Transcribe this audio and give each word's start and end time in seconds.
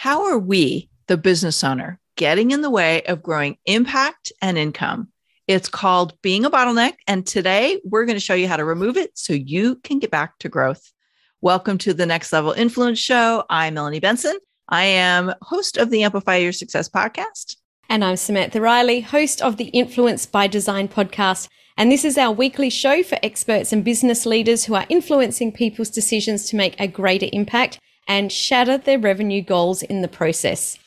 How 0.00 0.26
are 0.26 0.38
we, 0.38 0.90
the 1.08 1.16
business 1.16 1.64
owner, 1.64 1.98
getting 2.14 2.52
in 2.52 2.60
the 2.60 2.70
way 2.70 3.02
of 3.06 3.20
growing 3.20 3.58
impact 3.66 4.30
and 4.40 4.56
income? 4.56 5.08
It's 5.48 5.68
called 5.68 6.14
being 6.22 6.44
a 6.44 6.50
bottleneck. 6.52 6.92
And 7.08 7.26
today 7.26 7.80
we're 7.82 8.04
going 8.04 8.14
to 8.14 8.24
show 8.24 8.34
you 8.34 8.46
how 8.46 8.58
to 8.58 8.64
remove 8.64 8.96
it 8.96 9.10
so 9.18 9.32
you 9.32 9.74
can 9.82 9.98
get 9.98 10.12
back 10.12 10.38
to 10.38 10.48
growth. 10.48 10.92
Welcome 11.40 11.78
to 11.78 11.92
the 11.92 12.06
Next 12.06 12.32
Level 12.32 12.52
Influence 12.52 13.00
Show. 13.00 13.42
I'm 13.50 13.74
Melanie 13.74 13.98
Benson. 13.98 14.38
I 14.68 14.84
am 14.84 15.34
host 15.42 15.76
of 15.76 15.90
the 15.90 16.04
Amplify 16.04 16.36
Your 16.36 16.52
Success 16.52 16.88
podcast. 16.88 17.56
And 17.88 18.04
I'm 18.04 18.14
Samantha 18.14 18.60
Riley, 18.60 19.00
host 19.00 19.42
of 19.42 19.56
the 19.56 19.70
Influence 19.70 20.26
by 20.26 20.46
Design 20.46 20.86
podcast. 20.86 21.48
And 21.76 21.90
this 21.90 22.04
is 22.04 22.16
our 22.16 22.30
weekly 22.30 22.70
show 22.70 23.02
for 23.02 23.18
experts 23.20 23.72
and 23.72 23.84
business 23.84 24.26
leaders 24.26 24.66
who 24.66 24.76
are 24.76 24.86
influencing 24.88 25.50
people's 25.50 25.90
decisions 25.90 26.44
to 26.50 26.56
make 26.56 26.78
a 26.78 26.86
greater 26.86 27.26
impact 27.32 27.80
and 28.08 28.32
shatter 28.32 28.78
their 28.78 28.98
revenue 28.98 29.42
goals 29.42 29.82
in 29.82 30.02
the 30.02 30.08
process. 30.08 30.78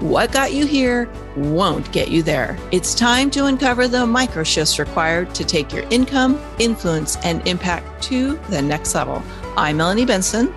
What 0.00 0.30
got 0.30 0.52
you 0.52 0.64
here 0.64 1.10
won't 1.36 1.90
get 1.90 2.08
you 2.08 2.22
there. 2.22 2.56
It's 2.70 2.94
time 2.94 3.30
to 3.32 3.46
uncover 3.46 3.88
the 3.88 4.06
micro 4.06 4.44
shifts 4.44 4.78
required 4.78 5.34
to 5.34 5.44
take 5.44 5.72
your 5.72 5.84
income, 5.90 6.40
influence, 6.60 7.16
and 7.24 7.46
impact 7.48 8.04
to 8.04 8.36
the 8.48 8.62
next 8.62 8.94
level. 8.94 9.22
I'm 9.56 9.78
Melanie 9.78 10.04
Benson. 10.04 10.54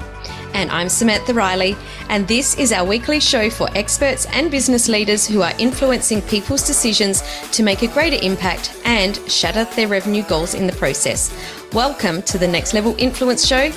And 0.53 0.69
I'm 0.69 0.89
Samantha 0.89 1.33
Riley. 1.33 1.75
And 2.09 2.27
this 2.27 2.55
is 2.59 2.71
our 2.71 2.85
weekly 2.85 3.19
show 3.19 3.49
for 3.49 3.67
experts 3.75 4.27
and 4.27 4.51
business 4.51 4.87
leaders 4.87 5.25
who 5.25 5.41
are 5.41 5.53
influencing 5.57 6.21
people's 6.21 6.61
decisions 6.61 7.23
to 7.51 7.63
make 7.63 7.81
a 7.81 7.87
greater 7.87 8.23
impact 8.23 8.79
and 8.85 9.15
shatter 9.31 9.63
their 9.75 9.87
revenue 9.87 10.23
goals 10.23 10.53
in 10.53 10.67
the 10.67 10.73
process. 10.73 11.33
Welcome 11.73 12.21
to 12.23 12.37
the 12.37 12.47
Next 12.47 12.73
Level 12.73 12.93
Influence 12.99 13.47
Show. 13.47 13.71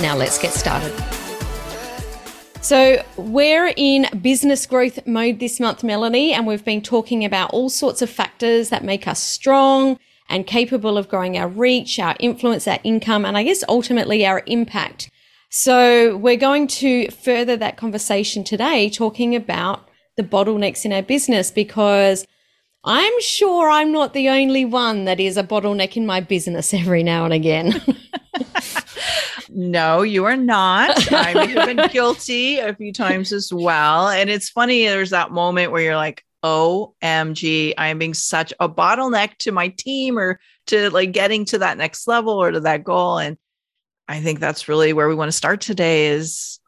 Now 0.00 0.16
let's 0.16 0.38
get 0.38 0.52
started. 0.52 0.92
So, 2.62 3.02
we're 3.16 3.72
in 3.76 4.06
business 4.20 4.64
growth 4.66 5.06
mode 5.06 5.40
this 5.40 5.60
month, 5.60 5.82
Melanie, 5.82 6.32
and 6.32 6.46
we've 6.46 6.64
been 6.64 6.82
talking 6.82 7.24
about 7.24 7.50
all 7.50 7.68
sorts 7.68 8.00
of 8.00 8.08
factors 8.08 8.68
that 8.68 8.84
make 8.84 9.06
us 9.08 9.20
strong 9.20 9.98
and 10.28 10.46
capable 10.46 10.96
of 10.96 11.08
growing 11.08 11.36
our 11.36 11.48
reach, 11.48 11.98
our 11.98 12.16
influence, 12.20 12.68
our 12.68 12.78
income, 12.84 13.24
and 13.24 13.36
I 13.36 13.42
guess 13.42 13.64
ultimately 13.68 14.24
our 14.24 14.42
impact. 14.46 15.10
So, 15.48 16.16
we're 16.16 16.36
going 16.36 16.66
to 16.68 17.10
further 17.10 17.56
that 17.56 17.76
conversation 17.76 18.44
today 18.44 18.88
talking 18.88 19.34
about 19.34 19.88
the 20.16 20.22
bottlenecks 20.22 20.84
in 20.84 20.92
our 20.92 21.02
business 21.02 21.50
because 21.50 22.26
I'm 22.82 23.20
sure 23.20 23.68
I'm 23.68 23.92
not 23.92 24.14
the 24.14 24.30
only 24.30 24.64
one 24.64 25.04
that 25.04 25.20
is 25.20 25.36
a 25.36 25.44
bottleneck 25.44 25.96
in 25.96 26.06
my 26.06 26.20
business 26.20 26.72
every 26.72 27.02
now 27.02 27.24
and 27.24 27.34
again. 27.34 27.82
no, 29.50 30.00
you 30.02 30.24
are 30.24 30.36
not. 30.36 31.12
I've 31.12 31.54
been 31.54 31.88
guilty 31.88 32.58
a 32.58 32.74
few 32.74 32.92
times 32.92 33.32
as 33.32 33.52
well. 33.52 34.08
And 34.08 34.30
it's 34.30 34.48
funny, 34.48 34.86
there's 34.86 35.10
that 35.10 35.30
moment 35.30 35.72
where 35.72 35.82
you're 35.82 35.96
like, 35.96 36.24
OMG, 36.42 37.74
I 37.76 37.88
am 37.88 37.98
being 37.98 38.14
such 38.14 38.54
a 38.60 38.68
bottleneck 38.68 39.36
to 39.38 39.52
my 39.52 39.68
team 39.68 40.18
or 40.18 40.40
to 40.68 40.88
like 40.90 41.12
getting 41.12 41.44
to 41.46 41.58
that 41.58 41.76
next 41.76 42.08
level 42.08 42.32
or 42.32 42.50
to 42.50 42.60
that 42.60 42.82
goal. 42.82 43.18
And 43.18 43.36
I 44.08 44.20
think 44.20 44.40
that's 44.40 44.68
really 44.68 44.94
where 44.94 45.08
we 45.08 45.14
want 45.14 45.28
to 45.28 45.36
start 45.36 45.60
today 45.60 46.06
is 46.06 46.60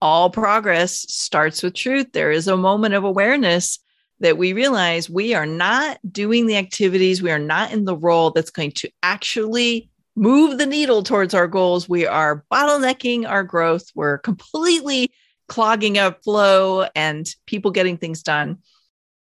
all 0.00 0.30
progress 0.30 1.00
starts 1.12 1.64
with 1.64 1.74
truth. 1.74 2.12
There 2.12 2.30
is 2.30 2.46
a 2.46 2.56
moment 2.56 2.94
of 2.94 3.02
awareness 3.02 3.80
that 4.20 4.38
we 4.38 4.52
realize 4.52 5.08
we 5.08 5.34
are 5.34 5.46
not 5.46 5.98
doing 6.10 6.46
the 6.46 6.56
activities, 6.56 7.22
we 7.22 7.30
are 7.30 7.38
not 7.38 7.72
in 7.72 7.84
the 7.84 7.96
role 7.96 8.30
that's 8.30 8.50
going 8.50 8.72
to 8.72 8.90
actually 9.02 9.90
move 10.16 10.58
the 10.58 10.66
needle 10.66 11.02
towards 11.02 11.34
our 11.34 11.46
goals. 11.46 11.88
We 11.88 12.06
are 12.06 12.44
bottlenecking 12.52 13.28
our 13.28 13.44
growth. 13.44 13.86
We're 13.94 14.18
completely 14.18 15.10
clogging 15.46 15.96
up 15.98 16.22
flow 16.24 16.86
and 16.94 17.26
people 17.46 17.70
getting 17.70 17.96
things 17.96 18.22
done. 18.22 18.58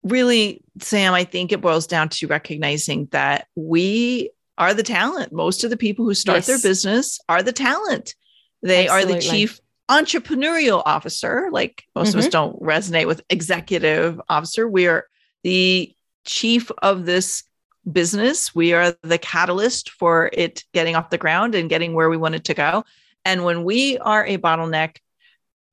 Really, 0.02 0.62
Sam, 0.80 1.12
I 1.12 1.24
think 1.24 1.52
it 1.52 1.60
boils 1.60 1.86
down 1.86 2.08
to 2.10 2.26
recognizing 2.26 3.06
that 3.12 3.46
we 3.54 4.30
are 4.56 4.74
the 4.74 4.82
talent. 4.82 5.32
Most 5.32 5.64
of 5.64 5.70
the 5.70 5.76
people 5.76 6.04
who 6.04 6.14
start 6.14 6.38
yes. 6.38 6.46
their 6.46 6.58
business 6.58 7.20
are 7.28 7.42
the 7.42 7.52
talent. 7.52 8.14
They 8.62 8.88
Absolutely. 8.88 9.12
are 9.12 9.16
the 9.16 9.22
chief 9.22 9.60
entrepreneurial 9.88 10.82
officer. 10.84 11.48
Like 11.50 11.84
most 11.94 12.08
mm-hmm. 12.08 12.18
of 12.18 12.24
us 12.24 12.24
mm-hmm. 12.26 12.30
don't 12.30 12.62
resonate 12.62 13.06
with 13.06 13.22
executive 13.30 14.20
officer. 14.28 14.68
We 14.68 14.86
are 14.86 15.06
the 15.42 15.94
chief 16.24 16.70
of 16.82 17.06
this 17.06 17.44
business. 17.90 18.54
We 18.54 18.72
are 18.74 18.94
the 19.02 19.18
catalyst 19.18 19.90
for 19.90 20.30
it 20.32 20.64
getting 20.74 20.94
off 20.94 21.10
the 21.10 21.18
ground 21.18 21.54
and 21.54 21.70
getting 21.70 21.94
where 21.94 22.10
we 22.10 22.16
want 22.16 22.34
it 22.34 22.44
to 22.44 22.54
go. 22.54 22.84
And 23.24 23.44
when 23.44 23.64
we 23.64 23.98
are 23.98 24.24
a 24.26 24.38
bottleneck, 24.38 24.96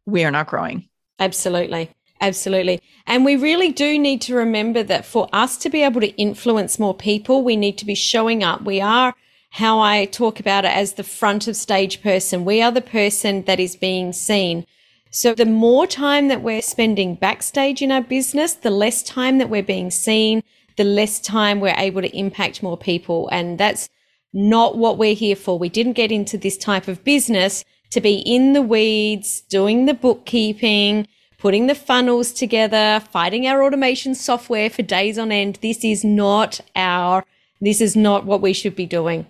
we 0.06 0.24
are 0.24 0.32
not 0.32 0.48
growing. 0.48 0.88
Absolutely. 1.20 1.90
Absolutely. 2.22 2.82
And 3.06 3.26
we 3.26 3.36
really 3.36 3.72
do 3.72 4.00
need 4.00 4.22
to 4.22 4.36
remember 4.36 4.84
that 4.84 5.06
for 5.06 5.28
us 5.34 5.58
to 5.58 5.70
be 5.70 5.84
able 5.84 6.02
to 6.02 6.16
influence 6.16 6.80
more 6.80 6.96
people, 6.96 7.44
we 7.44 7.56
need 7.56 7.78
to 7.80 7.86
be 7.86 7.96
showing 7.96 8.44
up. 8.44 8.64
We 8.64 8.80
are 8.80 9.14
how 9.56 9.80
I 9.80 10.04
talk 10.04 10.42
about 10.42 10.66
it 10.66 10.76
as 10.76 10.94
the 10.94 11.04
front 11.04 11.48
of 11.48 11.56
stage 11.56 12.04
person. 12.04 12.44
We 12.44 12.62
are 12.62 12.74
the 12.74 12.82
person 12.82 13.44
that 13.44 13.58
is 13.58 13.78
being 13.78 14.12
seen. 14.12 14.66
So 15.12 15.34
the 15.34 15.46
more 15.46 15.88
time 15.88 16.28
that 16.28 16.42
we're 16.42 16.62
spending 16.62 17.16
backstage 17.16 17.82
in 17.82 17.90
our 17.90 18.02
business, 18.02 18.52
the 18.52 18.70
less 18.70 19.02
time 19.02 19.38
that 19.38 19.50
we're 19.50 19.64
being 19.64 19.92
seen, 19.92 20.44
the 20.76 20.84
less 20.84 21.22
time 21.22 21.62
we're 21.62 21.74
able 21.78 22.02
to 22.02 22.14
impact 22.18 22.64
more 22.64 22.78
people. 22.78 23.30
And 23.32 23.58
that's 23.58 23.88
not 24.34 24.78
what 24.78 24.98
we're 24.98 25.16
here 25.16 25.38
for. 25.38 25.58
We 25.58 25.70
didn't 25.70 25.94
get 25.94 26.12
into 26.12 26.38
this 26.38 26.58
type 26.58 26.90
of 26.90 27.06
business 27.06 27.64
to 27.92 28.02
be 28.02 28.16
in 28.26 28.52
the 28.52 28.62
weeds, 28.62 29.40
doing 29.40 29.86
the 29.86 29.94
bookkeeping, 29.94 31.08
putting 31.38 31.68
the 31.68 31.76
funnels 31.76 32.34
together, 32.34 33.02
fighting 33.10 33.48
our 33.48 33.64
automation 33.64 34.16
software 34.16 34.70
for 34.70 34.82
days 34.82 35.18
on 35.18 35.32
end. 35.32 35.60
This 35.62 35.86
is 35.86 36.04
not 36.04 36.60
our, 36.76 37.24
this 37.62 37.80
is 37.80 37.96
not 37.96 38.26
what 38.26 38.42
we 38.42 38.52
should 38.52 38.76
be 38.76 38.86
doing. 38.86 39.28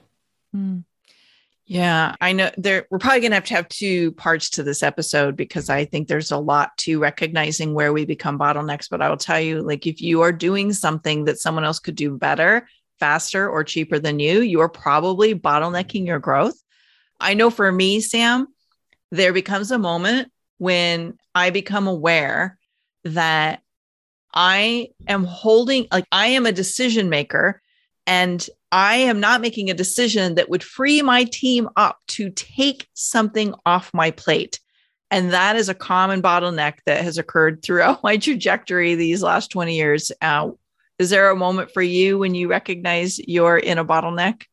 Mm. 0.56 0.84
Yeah, 1.68 2.16
I 2.22 2.34
know 2.34 2.52
there 2.58 2.86
we're 2.92 3.00
probably 3.00 3.22
going 3.22 3.32
to 3.32 3.36
have 3.36 3.46
to 3.46 3.54
have 3.56 3.68
two 3.70 4.12
parts 4.12 4.52
to 4.52 4.64
this 4.64 4.84
episode 4.84 5.36
because 5.36 5.68
I 5.68 5.86
think 5.86 6.08
there's 6.08 6.32
a 6.32 6.38
lot 6.38 6.78
to 6.80 7.00
recognizing 7.00 7.74
where 7.74 7.92
we 7.92 8.06
become 8.06 8.38
bottlenecks, 8.38 8.88
but 8.88 9.02
I 9.02 9.10
will 9.10 9.18
tell 9.18 9.40
you 9.40 9.62
like 9.62 9.88
if 9.88 10.00
you 10.00 10.22
are 10.22 10.32
doing 10.32 10.74
something 10.74 11.26
that 11.26 11.40
someone 11.40 11.64
else 11.64 11.80
could 11.80 11.96
do 11.96 12.18
better, 12.18 12.68
faster 13.00 13.50
or 13.50 13.64
cheaper 13.64 13.98
than 13.98 14.20
you, 14.20 14.42
you 14.42 14.60
are 14.62 14.70
probably 14.70 15.34
bottlenecking 15.34 16.06
your 16.06 16.20
growth. 16.20 16.56
I 17.20 17.34
know 17.34 17.50
for 17.50 17.72
me, 17.72 18.00
Sam, 18.00 18.48
there 19.12 19.34
becomes 19.34 19.72
a 19.72 19.80
moment 19.80 20.32
when 20.60 21.18
I 21.34 21.50
become 21.50 21.88
aware 21.88 22.60
that 23.06 23.64
I 24.32 24.90
am 25.08 25.24
holding 25.24 25.88
like 25.92 26.06
I 26.12 26.28
am 26.28 26.46
a 26.46 26.52
decision 26.52 27.10
maker 27.10 27.62
and 28.06 28.48
I 28.76 28.98
am 28.98 29.22
not 29.22 29.40
making 29.40 29.70
a 29.70 29.74
decision 29.74 30.36
that 30.36 30.50
would 30.50 30.62
free 30.62 31.02
my 31.02 31.24
team 31.24 31.70
up 31.78 32.02
to 32.08 32.30
take 32.30 32.90
something 32.94 33.56
off 33.66 33.94
my 33.94 34.12
plate. 34.12 34.60
And 35.10 35.32
that 35.32 35.56
is 35.56 35.70
a 35.70 35.74
common 35.74 36.22
bottleneck 36.22 36.80
that 36.86 37.02
has 37.02 37.18
occurred 37.18 37.64
throughout 37.64 38.04
my 38.04 38.18
trajectory 38.18 38.94
these 38.94 39.24
last 39.24 39.50
20 39.52 39.74
years. 39.74 40.12
Uh, 40.22 40.50
is 41.00 41.10
there 41.10 41.30
a 41.30 41.38
moment 41.38 41.72
for 41.72 41.82
you 41.82 42.20
when 42.20 42.36
you 42.36 42.50
recognize 42.50 43.18
you're 43.18 43.58
in 43.58 43.78
a 43.78 43.86
bottleneck? 43.86 44.44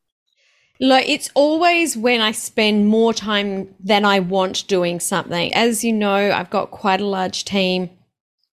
Like 0.78 1.08
it's 1.08 1.30
always 1.34 1.96
when 1.96 2.20
I 2.20 2.30
spend 2.30 2.86
more 2.86 3.12
time 3.12 3.74
than 3.80 4.04
I 4.04 4.20
want 4.20 4.68
doing 4.68 5.00
something. 5.00 5.52
As 5.52 5.82
you 5.82 5.92
know, 5.92 6.30
I've 6.30 6.50
got 6.50 6.70
quite 6.70 7.00
a 7.00 7.06
large 7.06 7.44
team 7.44 7.90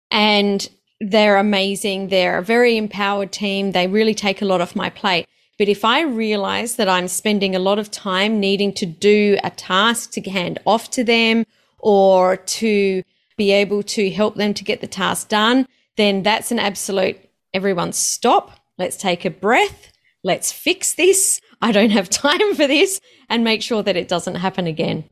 and 0.10 0.68
they're 1.00 1.38
amazing. 1.38 2.08
They're 2.08 2.40
a 2.40 2.44
very 2.44 2.76
empowered 2.76 3.32
team. 3.32 3.74
They 3.74 3.86
really 3.86 4.16
take 4.16 4.42
a 4.42 4.46
lot 4.46 4.62
off 4.62 4.76
my 4.76 4.90
plate. 4.90 5.28
But 5.60 5.68
if 5.68 5.84
I 5.84 6.02
realize 6.02 6.78
that 6.78 6.88
I'm 6.88 7.10
spending 7.10 7.54
a 7.54 7.60
lot 7.60 7.80
of 7.80 7.92
time 7.92 8.40
needing 8.40 8.74
to 8.76 8.86
do 8.86 9.38
a 9.44 9.50
task 9.50 10.12
to 10.12 10.22
hand 10.22 10.58
off 10.66 10.90
to 10.92 11.04
them 11.04 11.46
or 11.80 12.38
to 12.38 13.04
be 13.36 13.52
able 13.52 13.84
to 13.84 14.10
help 14.10 14.36
them 14.36 14.54
to 14.54 14.64
get 14.64 14.80
the 14.80 14.88
task 14.88 15.28
done, 15.28 15.68
then 15.98 16.24
that's 16.24 16.54
an 16.54 16.60
absolute 16.60 17.18
everyone 17.54 17.92
stop. 17.92 18.58
Let's 18.78 18.96
take 18.96 19.26
a 19.26 19.30
breath. 19.30 19.92
Let's 20.24 20.50
fix 20.50 20.94
this. 20.94 21.42
I 21.62 21.74
don't 21.74 21.90
have 21.90 22.10
time 22.10 22.56
for 22.56 22.66
this 22.66 23.02
and 23.28 23.44
make 23.44 23.62
sure 23.62 23.84
that 23.84 23.98
it 23.98 24.08
doesn't 24.08 24.36
happen 24.36 24.66
again. 24.66 25.04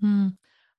Hmm. 0.00 0.28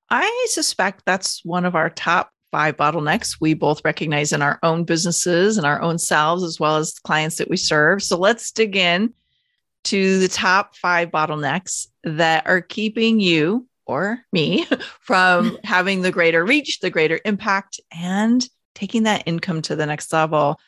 I 0.10 0.48
suspect 0.50 1.04
that's 1.06 1.46
one 1.46 1.66
of 1.66 1.76
our 1.76 1.92
top 1.92 2.33
five 2.54 2.78
bottlenecks 2.78 3.38
we 3.42 3.56
both 3.56 3.84
recognize 3.84 4.32
in 4.32 4.44
our 4.44 4.60
own 4.62 4.84
businesses 4.84 5.58
and 5.58 5.66
our 5.66 5.82
own 5.82 5.98
selves, 5.98 6.44
as 6.44 6.60
well 6.60 6.78
as 6.78 6.94
the 6.94 7.02
clients 7.04 7.38
that 7.38 7.50
we 7.50 7.58
serve. 7.58 8.04
So 8.04 8.16
let's 8.16 8.52
dig 8.52 8.76
in 8.76 9.12
to 9.86 10.20
the 10.20 10.28
top 10.28 10.76
five 10.76 11.10
bottlenecks 11.10 11.88
that 12.04 12.46
are 12.46 12.62
keeping 12.62 13.20
you 13.20 13.68
or 13.88 14.20
me 14.32 14.68
from 15.02 15.58
having 15.64 16.04
the 16.04 16.12
greater 16.12 16.46
reach, 16.46 16.80
the 16.80 16.92
greater 16.92 17.20
impact, 17.26 17.80
and 17.92 18.48
taking 18.76 19.04
that 19.04 19.24
income 19.26 19.64
to 19.64 19.76
the 19.76 19.88
next 19.88 20.14
level. 20.14 20.60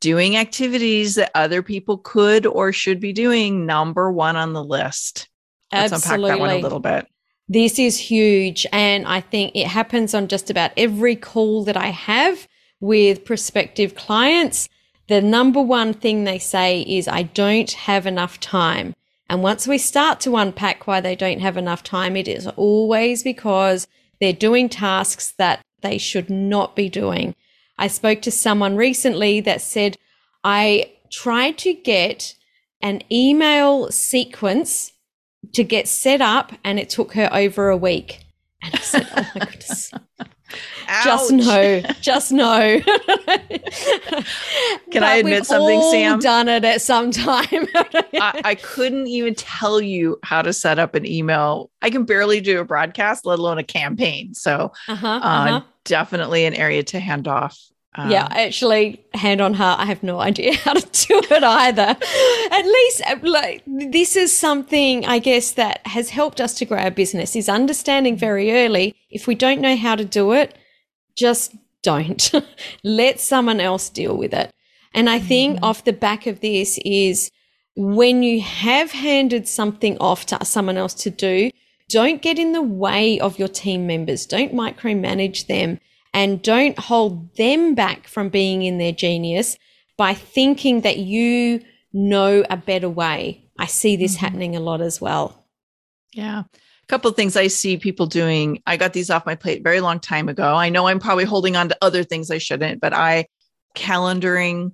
Doing 0.00 0.36
activities 0.36 1.14
that 1.14 1.30
other 1.34 1.62
people 1.62 1.96
could 1.96 2.44
or 2.44 2.70
should 2.70 3.00
be 3.00 3.14
doing, 3.14 3.64
number 3.64 4.12
one 4.12 4.36
on 4.36 4.52
the 4.52 4.62
list. 4.62 5.30
Let's 5.72 5.94
Absolutely. 5.94 6.32
unpack 6.32 6.36
that 6.36 6.40
one 6.40 6.50
a 6.50 6.62
little 6.62 6.80
bit. 6.80 7.06
This 7.48 7.78
is 7.78 7.98
huge. 7.98 8.66
And 8.72 9.06
I 9.06 9.20
think 9.20 9.52
it 9.54 9.66
happens 9.66 10.14
on 10.14 10.28
just 10.28 10.50
about 10.50 10.72
every 10.76 11.16
call 11.16 11.64
that 11.64 11.76
I 11.76 11.88
have 11.88 12.48
with 12.80 13.24
prospective 13.24 13.94
clients. 13.94 14.68
The 15.08 15.20
number 15.20 15.60
one 15.60 15.92
thing 15.92 16.24
they 16.24 16.38
say 16.38 16.80
is, 16.82 17.06
I 17.06 17.24
don't 17.24 17.70
have 17.72 18.06
enough 18.06 18.40
time. 18.40 18.94
And 19.28 19.42
once 19.42 19.66
we 19.66 19.78
start 19.78 20.20
to 20.20 20.36
unpack 20.36 20.86
why 20.86 21.00
they 21.00 21.16
don't 21.16 21.40
have 21.40 21.56
enough 21.56 21.82
time, 21.82 22.16
it 22.16 22.28
is 22.28 22.46
always 22.46 23.22
because 23.22 23.86
they're 24.20 24.32
doing 24.32 24.68
tasks 24.68 25.34
that 25.38 25.60
they 25.82 25.98
should 25.98 26.30
not 26.30 26.74
be 26.74 26.88
doing. 26.88 27.34
I 27.78 27.88
spoke 27.88 28.22
to 28.22 28.30
someone 28.30 28.76
recently 28.76 29.40
that 29.40 29.60
said, 29.60 29.96
I 30.42 30.92
tried 31.10 31.58
to 31.58 31.74
get 31.74 32.34
an 32.80 33.02
email 33.10 33.90
sequence 33.90 34.92
to 35.52 35.64
get 35.64 35.88
set 35.88 36.20
up 36.20 36.52
and 36.64 36.78
it 36.78 36.90
took 36.90 37.14
her 37.14 37.28
over 37.32 37.68
a 37.68 37.76
week. 37.76 38.24
And 38.62 38.74
I 38.74 38.78
said, 38.78 39.08
Oh 39.16 39.30
my 39.34 39.44
goodness. 39.46 39.92
just 41.04 41.32
no, 41.32 41.82
just 42.00 42.32
no. 42.32 42.80
Can 44.90 45.02
I 45.02 45.16
admit 45.16 45.46
something, 45.46 45.80
Sam? 45.90 46.14
I've 46.14 46.20
done 46.20 46.48
it 46.48 46.64
at 46.64 46.82
some 46.82 47.10
time. 47.10 47.66
I, 47.74 48.40
I, 48.44 48.54
couldn't 48.54 49.06
even 49.06 49.34
tell 49.34 49.80
you 49.80 50.18
how 50.22 50.42
to 50.42 50.52
set 50.52 50.78
up 50.78 50.94
an 50.94 51.06
email. 51.06 51.70
I 51.82 51.90
can 51.90 52.04
barely 52.04 52.40
do 52.40 52.60
a 52.60 52.64
broadcast, 52.64 53.26
let 53.26 53.38
alone 53.38 53.58
a 53.58 53.64
campaign. 53.64 54.34
So, 54.34 54.72
uh-huh, 54.88 55.06
uh, 55.06 55.20
uh-huh. 55.20 55.60
definitely 55.84 56.44
an 56.44 56.54
area 56.54 56.82
to 56.84 57.00
hand 57.00 57.28
off. 57.28 57.58
Um, 57.96 58.10
yeah, 58.10 58.26
actually, 58.30 59.04
hand 59.14 59.40
on 59.40 59.54
heart, 59.54 59.78
I 59.78 59.84
have 59.84 60.02
no 60.02 60.18
idea 60.18 60.54
how 60.64 60.72
to 60.72 61.06
do 61.06 61.20
it 61.30 61.44
either. 61.44 61.96
At 62.50 62.64
least, 62.64 63.02
uh, 63.06 63.16
like, 63.22 63.62
this 63.66 64.16
is 64.16 64.36
something 64.36 65.06
I 65.06 65.20
guess 65.20 65.52
that 65.52 65.86
has 65.86 66.10
helped 66.10 66.40
us 66.40 66.54
to 66.54 66.64
grow 66.64 66.78
our 66.78 66.90
business 66.90 67.36
is 67.36 67.48
understanding 67.48 68.16
very 68.16 68.52
early. 68.52 68.96
If 69.10 69.26
we 69.26 69.34
don't 69.34 69.60
know 69.60 69.76
how 69.76 69.94
to 69.94 70.04
do 70.04 70.32
it, 70.32 70.56
just 71.16 71.54
don't 71.82 72.32
let 72.84 73.20
someone 73.20 73.60
else 73.60 73.88
deal 73.88 74.16
with 74.16 74.34
it. 74.34 74.50
And 74.92 75.08
I 75.08 75.18
think 75.18 75.56
mm-hmm. 75.56 75.64
off 75.64 75.84
the 75.84 75.92
back 75.92 76.26
of 76.26 76.40
this 76.40 76.78
is 76.84 77.30
when 77.76 78.22
you 78.22 78.40
have 78.40 78.92
handed 78.92 79.48
something 79.48 79.98
off 79.98 80.26
to 80.26 80.44
someone 80.44 80.76
else 80.76 80.94
to 80.94 81.10
do, 81.10 81.50
don't 81.88 82.22
get 82.22 82.38
in 82.38 82.52
the 82.52 82.62
way 82.62 83.20
of 83.20 83.38
your 83.38 83.48
team 83.48 83.86
members. 83.86 84.26
Don't 84.26 84.54
micromanage 84.54 85.46
them 85.46 85.80
and 86.14 86.40
don't 86.40 86.78
hold 86.78 87.34
them 87.36 87.74
back 87.74 88.06
from 88.06 88.28
being 88.28 88.62
in 88.62 88.78
their 88.78 88.92
genius 88.92 89.58
by 89.98 90.14
thinking 90.14 90.82
that 90.82 90.98
you 90.98 91.60
know 91.92 92.44
a 92.48 92.56
better 92.56 92.88
way. 92.88 93.44
I 93.58 93.66
see 93.66 93.96
this 93.96 94.16
mm-hmm. 94.16 94.24
happening 94.24 94.56
a 94.56 94.60
lot 94.60 94.80
as 94.80 95.00
well. 95.00 95.44
Yeah. 96.12 96.44
A 96.44 96.86
couple 96.86 97.10
of 97.10 97.16
things 97.16 97.36
I 97.36 97.48
see 97.48 97.76
people 97.76 98.06
doing. 98.06 98.62
I 98.66 98.76
got 98.76 98.92
these 98.92 99.10
off 99.10 99.26
my 99.26 99.34
plate 99.34 99.64
very 99.64 99.80
long 99.80 99.98
time 99.98 100.28
ago. 100.28 100.54
I 100.54 100.68
know 100.68 100.86
I'm 100.86 101.00
probably 101.00 101.24
holding 101.24 101.56
on 101.56 101.68
to 101.68 101.78
other 101.82 102.04
things 102.04 102.30
I 102.30 102.38
shouldn't, 102.38 102.80
but 102.80 102.92
I 102.92 103.26
calendaring, 103.74 104.72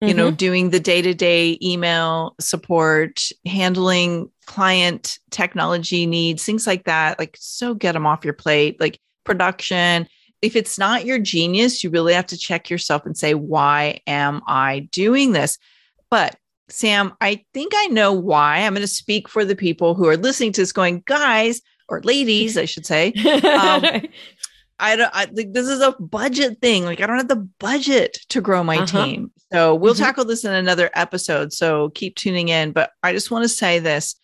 you 0.00 0.08
mm-hmm. 0.08 0.16
know, 0.16 0.30
doing 0.30 0.70
the 0.70 0.80
day-to-day 0.80 1.58
email 1.62 2.36
support, 2.38 3.28
handling 3.44 4.30
client 4.46 5.18
technology 5.30 6.06
needs, 6.06 6.44
things 6.44 6.66
like 6.66 6.84
that. 6.84 7.18
Like 7.18 7.36
so 7.40 7.74
get 7.74 7.92
them 7.92 8.06
off 8.06 8.24
your 8.24 8.34
plate. 8.34 8.80
Like 8.80 9.00
production, 9.24 10.06
if 10.42 10.56
it's 10.56 10.78
not 10.78 11.04
your 11.04 11.18
genius, 11.18 11.84
you 11.84 11.90
really 11.90 12.14
have 12.14 12.26
to 12.26 12.38
check 12.38 12.70
yourself 12.70 13.04
and 13.04 13.16
say, 13.16 13.34
why 13.34 14.00
am 14.06 14.42
I 14.46 14.88
doing 14.90 15.32
this? 15.32 15.58
But 16.10 16.36
Sam, 16.68 17.12
I 17.20 17.44
think 17.52 17.72
I 17.74 17.86
know 17.86 18.12
why. 18.12 18.58
I'm 18.58 18.72
going 18.72 18.82
to 18.82 18.86
speak 18.86 19.28
for 19.28 19.44
the 19.44 19.56
people 19.56 19.94
who 19.94 20.06
are 20.08 20.16
listening 20.16 20.52
to 20.52 20.62
this 20.62 20.72
going, 20.72 21.02
guys, 21.06 21.60
or 21.88 22.00
ladies, 22.02 22.56
I 22.56 22.64
should 22.64 22.86
say. 22.86 23.12
Um, 23.12 23.84
I 24.80 24.96
don't 24.96 25.10
I 25.14 25.26
think 25.26 25.52
this 25.52 25.68
is 25.68 25.82
a 25.82 25.92
budget 25.92 26.60
thing. 26.60 26.84
Like 26.84 27.00
I 27.00 27.06
don't 27.06 27.18
have 27.18 27.28
the 27.28 27.48
budget 27.58 28.14
to 28.30 28.40
grow 28.40 28.64
my 28.64 28.78
uh-huh. 28.78 29.04
team. 29.04 29.30
So 29.52 29.74
we'll 29.74 29.92
mm-hmm. 29.92 30.02
tackle 30.02 30.24
this 30.24 30.44
in 30.44 30.52
another 30.52 30.90
episode. 30.94 31.52
So 31.52 31.90
keep 31.90 32.16
tuning 32.16 32.48
in. 32.48 32.72
But 32.72 32.90
I 33.02 33.12
just 33.12 33.30
want 33.30 33.44
to 33.44 33.48
say 33.48 33.78
this. 33.78 34.16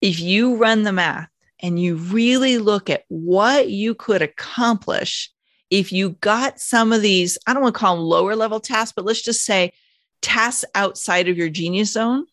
If 0.00 0.18
you 0.18 0.56
run 0.56 0.82
the 0.82 0.92
math 0.92 1.28
and 1.60 1.78
you 1.78 1.96
really 1.96 2.58
look 2.58 2.90
at 2.90 3.04
what 3.08 3.68
you 3.68 3.94
could 3.94 4.22
accomplish 4.22 5.30
if 5.72 5.90
you 5.90 6.10
got 6.20 6.60
some 6.60 6.92
of 6.92 7.00
these, 7.00 7.38
I 7.46 7.54
don't 7.54 7.62
want 7.62 7.74
to 7.74 7.78
call 7.78 7.96
them 7.96 8.04
lower 8.04 8.36
level 8.36 8.60
tasks, 8.60 8.92
but 8.94 9.06
let's 9.06 9.22
just 9.22 9.42
say 9.42 9.72
tasks 10.20 10.66
outside 10.74 11.30
of 11.30 11.38
your 11.38 11.48
genius 11.48 11.92
zone, 11.92 12.26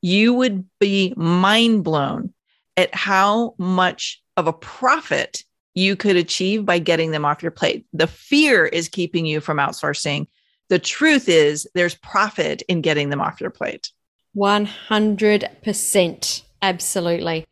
you 0.00 0.32
would 0.32 0.64
be 0.78 1.12
mind 1.16 1.82
blown 1.82 2.32
at 2.76 2.94
how 2.94 3.56
much 3.58 4.22
of 4.36 4.46
a 4.46 4.52
profit 4.52 5.42
you 5.74 5.96
could 5.96 6.14
achieve 6.14 6.64
by 6.64 6.78
getting 6.78 7.10
them 7.10 7.24
off 7.24 7.42
your 7.42 7.50
plate. 7.50 7.84
The 7.92 8.06
fear 8.06 8.64
is 8.64 8.88
keeping 8.88 9.26
you 9.26 9.40
from 9.40 9.56
outsourcing. 9.56 10.28
The 10.68 10.78
truth 10.78 11.28
is, 11.28 11.68
there's 11.74 11.96
profit 11.96 12.62
in 12.68 12.80
getting 12.80 13.10
them 13.10 13.20
off 13.20 13.40
your 13.40 13.50
plate. 13.50 13.90
100%. 14.36 16.42
Absolutely. 16.62 17.44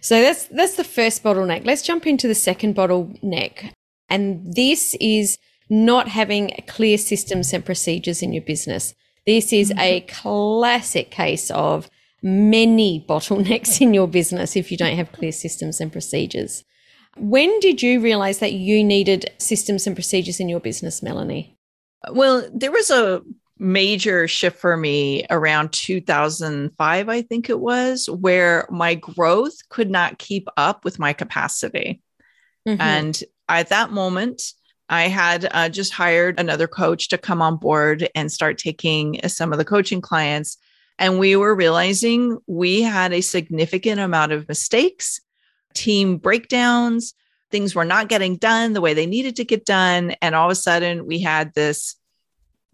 So 0.00 0.20
that's 0.20 0.46
that's 0.46 0.74
the 0.74 0.84
first 0.84 1.22
bottleneck. 1.22 1.64
Let's 1.64 1.82
jump 1.82 2.06
into 2.06 2.26
the 2.26 2.34
second 2.34 2.74
bottleneck. 2.74 3.72
And 4.08 4.54
this 4.54 4.96
is 5.00 5.38
not 5.70 6.08
having 6.08 6.50
clear 6.66 6.96
systems 6.98 7.52
and 7.52 7.64
procedures 7.64 8.22
in 8.22 8.32
your 8.32 8.42
business. 8.42 8.94
This 9.26 9.52
is 9.52 9.70
mm-hmm. 9.70 9.80
a 9.80 10.00
classic 10.00 11.10
case 11.10 11.50
of 11.50 11.90
many 12.22 13.04
bottlenecks 13.08 13.80
in 13.80 13.94
your 13.94 14.08
business 14.08 14.56
if 14.56 14.70
you 14.70 14.76
don't 14.76 14.96
have 14.96 15.12
clear 15.12 15.32
systems 15.32 15.80
and 15.80 15.92
procedures. 15.92 16.64
When 17.16 17.58
did 17.60 17.82
you 17.82 18.00
realize 18.00 18.38
that 18.38 18.52
you 18.52 18.84
needed 18.84 19.30
systems 19.38 19.86
and 19.86 19.96
procedures 19.96 20.40
in 20.40 20.48
your 20.48 20.60
business, 20.60 21.02
Melanie? 21.02 21.56
Well, 22.12 22.48
there 22.54 22.70
was 22.70 22.90
a 22.90 23.22
major 23.58 24.28
shift 24.28 24.58
for 24.58 24.76
me 24.76 25.26
around 25.30 25.72
2005, 25.72 27.08
I 27.08 27.22
think 27.22 27.50
it 27.50 27.58
was, 27.58 28.08
where 28.08 28.68
my 28.70 28.94
growth 28.94 29.68
could 29.68 29.90
not 29.90 30.18
keep 30.18 30.48
up 30.56 30.84
with 30.84 30.98
my 30.98 31.12
capacity. 31.12 32.00
Mm-hmm. 32.68 32.80
And 32.80 33.24
at 33.48 33.70
that 33.70 33.90
moment, 33.90 34.42
I 34.90 35.08
had 35.08 35.48
uh, 35.50 35.68
just 35.68 35.92
hired 35.92 36.38
another 36.38 36.66
coach 36.66 37.08
to 37.08 37.18
come 37.18 37.42
on 37.42 37.56
board 37.56 38.08
and 38.14 38.32
start 38.32 38.58
taking 38.58 39.20
some 39.28 39.52
of 39.52 39.58
the 39.58 39.64
coaching 39.64 40.00
clients. 40.00 40.56
And 40.98 41.18
we 41.18 41.36
were 41.36 41.54
realizing 41.54 42.38
we 42.46 42.82
had 42.82 43.12
a 43.12 43.20
significant 43.20 44.00
amount 44.00 44.32
of 44.32 44.48
mistakes, 44.48 45.20
team 45.74 46.16
breakdowns, 46.16 47.14
things 47.50 47.74
were 47.74 47.84
not 47.84 48.08
getting 48.08 48.36
done 48.36 48.72
the 48.72 48.80
way 48.80 48.94
they 48.94 49.06
needed 49.06 49.36
to 49.36 49.44
get 49.44 49.64
done. 49.64 50.14
And 50.20 50.34
all 50.34 50.48
of 50.48 50.52
a 50.52 50.56
sudden, 50.56 51.06
we 51.06 51.20
had 51.20 51.54
this 51.54 51.96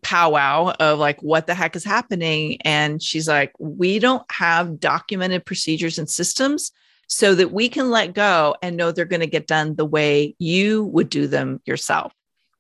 powwow 0.02 0.73
of 0.80 0.99
like, 0.99 1.21
what 1.23 1.47
the 1.47 1.54
heck 1.54 1.76
is 1.76 1.85
happening? 1.85 2.59
And 2.62 3.02
she's 3.02 3.28
like, 3.28 3.52
we 3.59 3.99
don't 3.99 4.25
have 4.30 4.80
documented 4.80 5.47
procedures 5.47 5.99
and 5.99 6.09
systems 6.09 6.73
so 7.06 7.34
that 7.34 7.52
we 7.52 7.68
can 7.68 7.90
let 7.90 8.14
go 8.14 8.56
and 8.62 8.76
know 8.76 8.92
they're 8.92 9.04
going 9.04 9.20
to 9.20 9.26
get 9.26 9.46
done 9.46 9.75
the 9.76 9.84
way 9.84 10.34
you 10.38 10.84
would 10.84 11.08
do 11.08 11.26
them 11.26 11.61
yourself. 11.64 12.12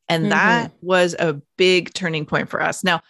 And 0.08 0.24
mm-hmm. 0.24 0.30
that 0.30 0.72
was 0.80 1.14
a 1.18 1.40
big 1.56 1.92
turning 1.94 2.26
point 2.26 2.48
for 2.48 2.62
us. 2.62 2.84
Now, 2.84 3.02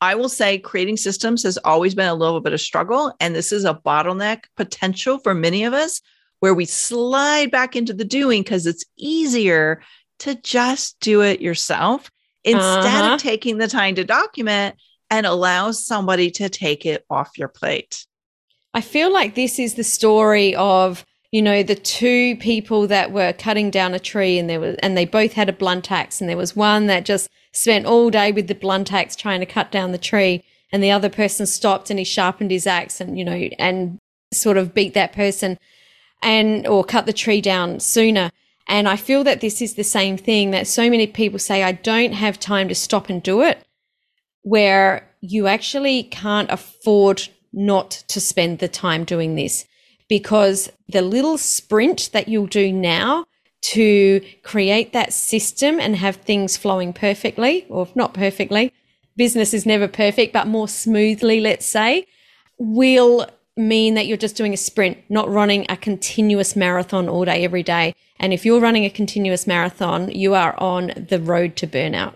I 0.00 0.14
will 0.14 0.28
say 0.28 0.58
creating 0.58 0.96
systems 0.96 1.42
has 1.42 1.58
always 1.58 1.94
been 1.94 2.08
a 2.08 2.14
little 2.14 2.40
bit 2.40 2.52
of 2.52 2.60
struggle. 2.60 3.12
And 3.20 3.34
this 3.34 3.52
is 3.52 3.64
a 3.64 3.74
bottleneck 3.74 4.44
potential 4.56 5.18
for 5.18 5.34
many 5.34 5.64
of 5.64 5.74
us 5.74 6.00
where 6.38 6.54
we 6.54 6.64
slide 6.64 7.50
back 7.50 7.76
into 7.76 7.92
the 7.92 8.04
doing 8.04 8.42
because 8.42 8.66
it's 8.66 8.84
easier 8.96 9.82
to 10.20 10.34
just 10.36 10.98
do 11.00 11.22
it 11.22 11.40
yourself 11.40 12.10
instead 12.44 12.64
uh-huh. 12.64 13.14
of 13.14 13.20
taking 13.20 13.58
the 13.58 13.68
time 13.68 13.94
to 13.94 14.04
document 14.04 14.76
and 15.10 15.26
allow 15.26 15.70
somebody 15.70 16.30
to 16.30 16.48
take 16.48 16.86
it 16.86 17.04
off 17.10 17.36
your 17.36 17.48
plate. 17.48 18.06
I 18.72 18.80
feel 18.80 19.12
like 19.12 19.34
this 19.34 19.58
is 19.58 19.74
the 19.74 19.84
story 19.84 20.54
of 20.54 21.04
you 21.32 21.42
know 21.42 21.62
the 21.62 21.76
two 21.76 22.36
people 22.36 22.86
that 22.88 23.12
were 23.12 23.32
cutting 23.32 23.70
down 23.70 23.94
a 23.94 24.00
tree 24.00 24.38
and 24.38 24.50
there 24.50 24.60
was 24.60 24.76
and 24.76 24.96
they 24.96 25.04
both 25.04 25.34
had 25.34 25.48
a 25.48 25.52
blunt 25.52 25.90
axe 25.90 26.20
and 26.20 26.28
there 26.28 26.36
was 26.36 26.56
one 26.56 26.86
that 26.86 27.04
just 27.04 27.28
spent 27.52 27.86
all 27.86 28.10
day 28.10 28.32
with 28.32 28.48
the 28.48 28.54
blunt 28.54 28.92
axe 28.92 29.14
trying 29.14 29.40
to 29.40 29.46
cut 29.46 29.70
down 29.70 29.92
the 29.92 29.98
tree 29.98 30.42
and 30.72 30.82
the 30.82 30.90
other 30.90 31.08
person 31.08 31.46
stopped 31.46 31.90
and 31.90 31.98
he 31.98 32.04
sharpened 32.04 32.50
his 32.50 32.66
axe 32.66 33.00
and 33.00 33.18
you 33.18 33.24
know 33.24 33.48
and 33.58 33.98
sort 34.32 34.56
of 34.56 34.74
beat 34.74 34.94
that 34.94 35.12
person 35.12 35.58
and 36.22 36.66
or 36.66 36.84
cut 36.84 37.06
the 37.06 37.12
tree 37.12 37.40
down 37.40 37.80
sooner. 37.80 38.30
And 38.68 38.88
i 38.88 38.96
feel 38.96 39.24
that 39.24 39.40
this 39.40 39.60
is 39.60 39.74
the 39.74 39.84
same 39.84 40.16
thing 40.16 40.52
that 40.52 40.66
so 40.66 40.88
many 40.88 41.06
people 41.06 41.40
say 41.40 41.64
i 41.64 41.72
don't 41.72 42.12
have 42.12 42.38
time 42.38 42.68
to 42.68 42.74
stop 42.74 43.08
and 43.08 43.20
do 43.22 43.42
it 43.42 43.64
where 44.42 45.08
you 45.20 45.48
actually 45.48 46.04
can't 46.04 46.50
afford 46.50 47.28
not 47.52 47.90
to 48.08 48.20
spend 48.20 48.58
the 48.58 48.68
time 48.68 49.04
doing 49.04 49.34
this 49.34 49.66
because 50.08 50.70
the 50.88 51.02
little 51.02 51.38
sprint 51.38 52.10
that 52.12 52.28
you'll 52.28 52.46
do 52.46 52.72
now 52.72 53.24
to 53.62 54.20
create 54.42 54.92
that 54.92 55.12
system 55.12 55.78
and 55.78 55.96
have 55.96 56.16
things 56.16 56.56
flowing 56.56 56.92
perfectly, 56.92 57.66
or 57.68 57.88
not 57.94 58.14
perfectly, 58.14 58.72
business 59.16 59.52
is 59.52 59.66
never 59.66 59.86
perfect, 59.86 60.32
but 60.32 60.46
more 60.46 60.66
smoothly, 60.66 61.40
let's 61.40 61.66
say, 61.66 62.06
will 62.58 63.26
mean 63.56 63.94
that 63.94 64.06
you're 64.06 64.16
just 64.16 64.36
doing 64.36 64.54
a 64.54 64.56
sprint, 64.56 64.98
not 65.08 65.28
running 65.28 65.66
a 65.68 65.76
continuous 65.76 66.56
marathon 66.56 67.08
all 67.08 67.24
day, 67.24 67.44
every 67.44 67.62
day. 67.62 67.94
And 68.18 68.32
if 68.32 68.44
you're 68.44 68.60
running 68.60 68.84
a 68.84 68.90
continuous 68.90 69.46
marathon, 69.46 70.10
you 70.10 70.34
are 70.34 70.58
on 70.58 70.92
the 71.08 71.20
road 71.20 71.56
to 71.56 71.66
burnout. 71.66 72.14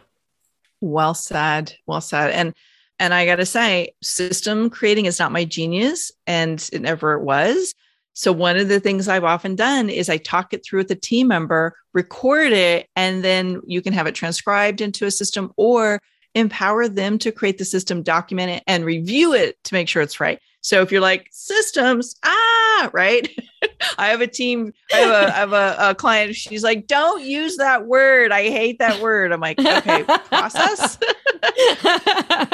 Well 0.81 1.15
said. 1.15 1.75
Well 1.87 2.01
said. 2.01 2.31
And 2.31 2.55
and 2.99 3.13
I 3.13 3.27
got 3.27 3.37
to 3.37 3.47
say, 3.47 3.95
system 4.03 4.71
creating 4.71 5.07
is 5.07 5.19
not 5.19 5.33
my 5.33 5.45
genius, 5.45 6.13
and 6.27 6.69
it 6.73 6.83
never 6.83 7.19
was. 7.19 7.75
So, 8.13 8.33
one 8.33 8.57
of 8.57 8.69
the 8.69 8.81
things 8.81 9.09
I've 9.09 9.25
often 9.25 9.57
done 9.57 9.91
is 9.91 10.09
I 10.09 10.19
talk 10.19 10.53
it 10.53 10.65
through 10.65 10.81
with 10.81 10.91
a 10.93 10.97
team 10.97 11.29
member, 11.29 11.75
record 11.93 12.53
it, 12.53 12.89
and 12.95 13.25
then 13.25 13.61
you 13.67 13.83
can 13.83 13.93
have 13.93 14.07
it 14.07 14.15
transcribed 14.15 14.81
into 14.81 15.07
a 15.07 15.11
system 15.11 15.53
or 15.57 16.01
empower 16.35 16.89
them 16.89 17.19
to 17.19 17.33
create 17.33 17.59
the 17.59 17.65
system, 17.65 18.03
document 18.03 18.51
it, 18.51 18.63
and 18.67 18.85
review 18.85 19.35
it 19.35 19.63
to 19.65 19.75
make 19.75 19.89
sure 19.89 20.03
it's 20.03 20.21
right. 20.21 20.39
So 20.61 20.81
if 20.81 20.91
you're 20.91 21.01
like 21.01 21.29
systems, 21.31 22.15
ah, 22.25 22.64
right. 22.93 23.29
I 23.99 24.09
have 24.09 24.21
a 24.21 24.27
team, 24.27 24.73
I 24.93 24.97
have 24.97 25.11
a, 25.11 25.35
I 25.35 25.39
have 25.39 25.53
a, 25.53 25.77
a, 25.91 25.95
client. 25.95 26.35
She's 26.37 26.63
like, 26.63 26.87
don't 26.87 27.23
use 27.23 27.57
that 27.57 27.87
word. 27.87 28.33
I 28.33 28.51
hate 28.51 28.79
that 28.79 29.01
word. 29.01 29.33
I'm 29.33 29.41
like, 29.41 29.59
okay, 29.59 30.05
process, 30.05 30.99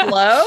flow, 0.09 0.45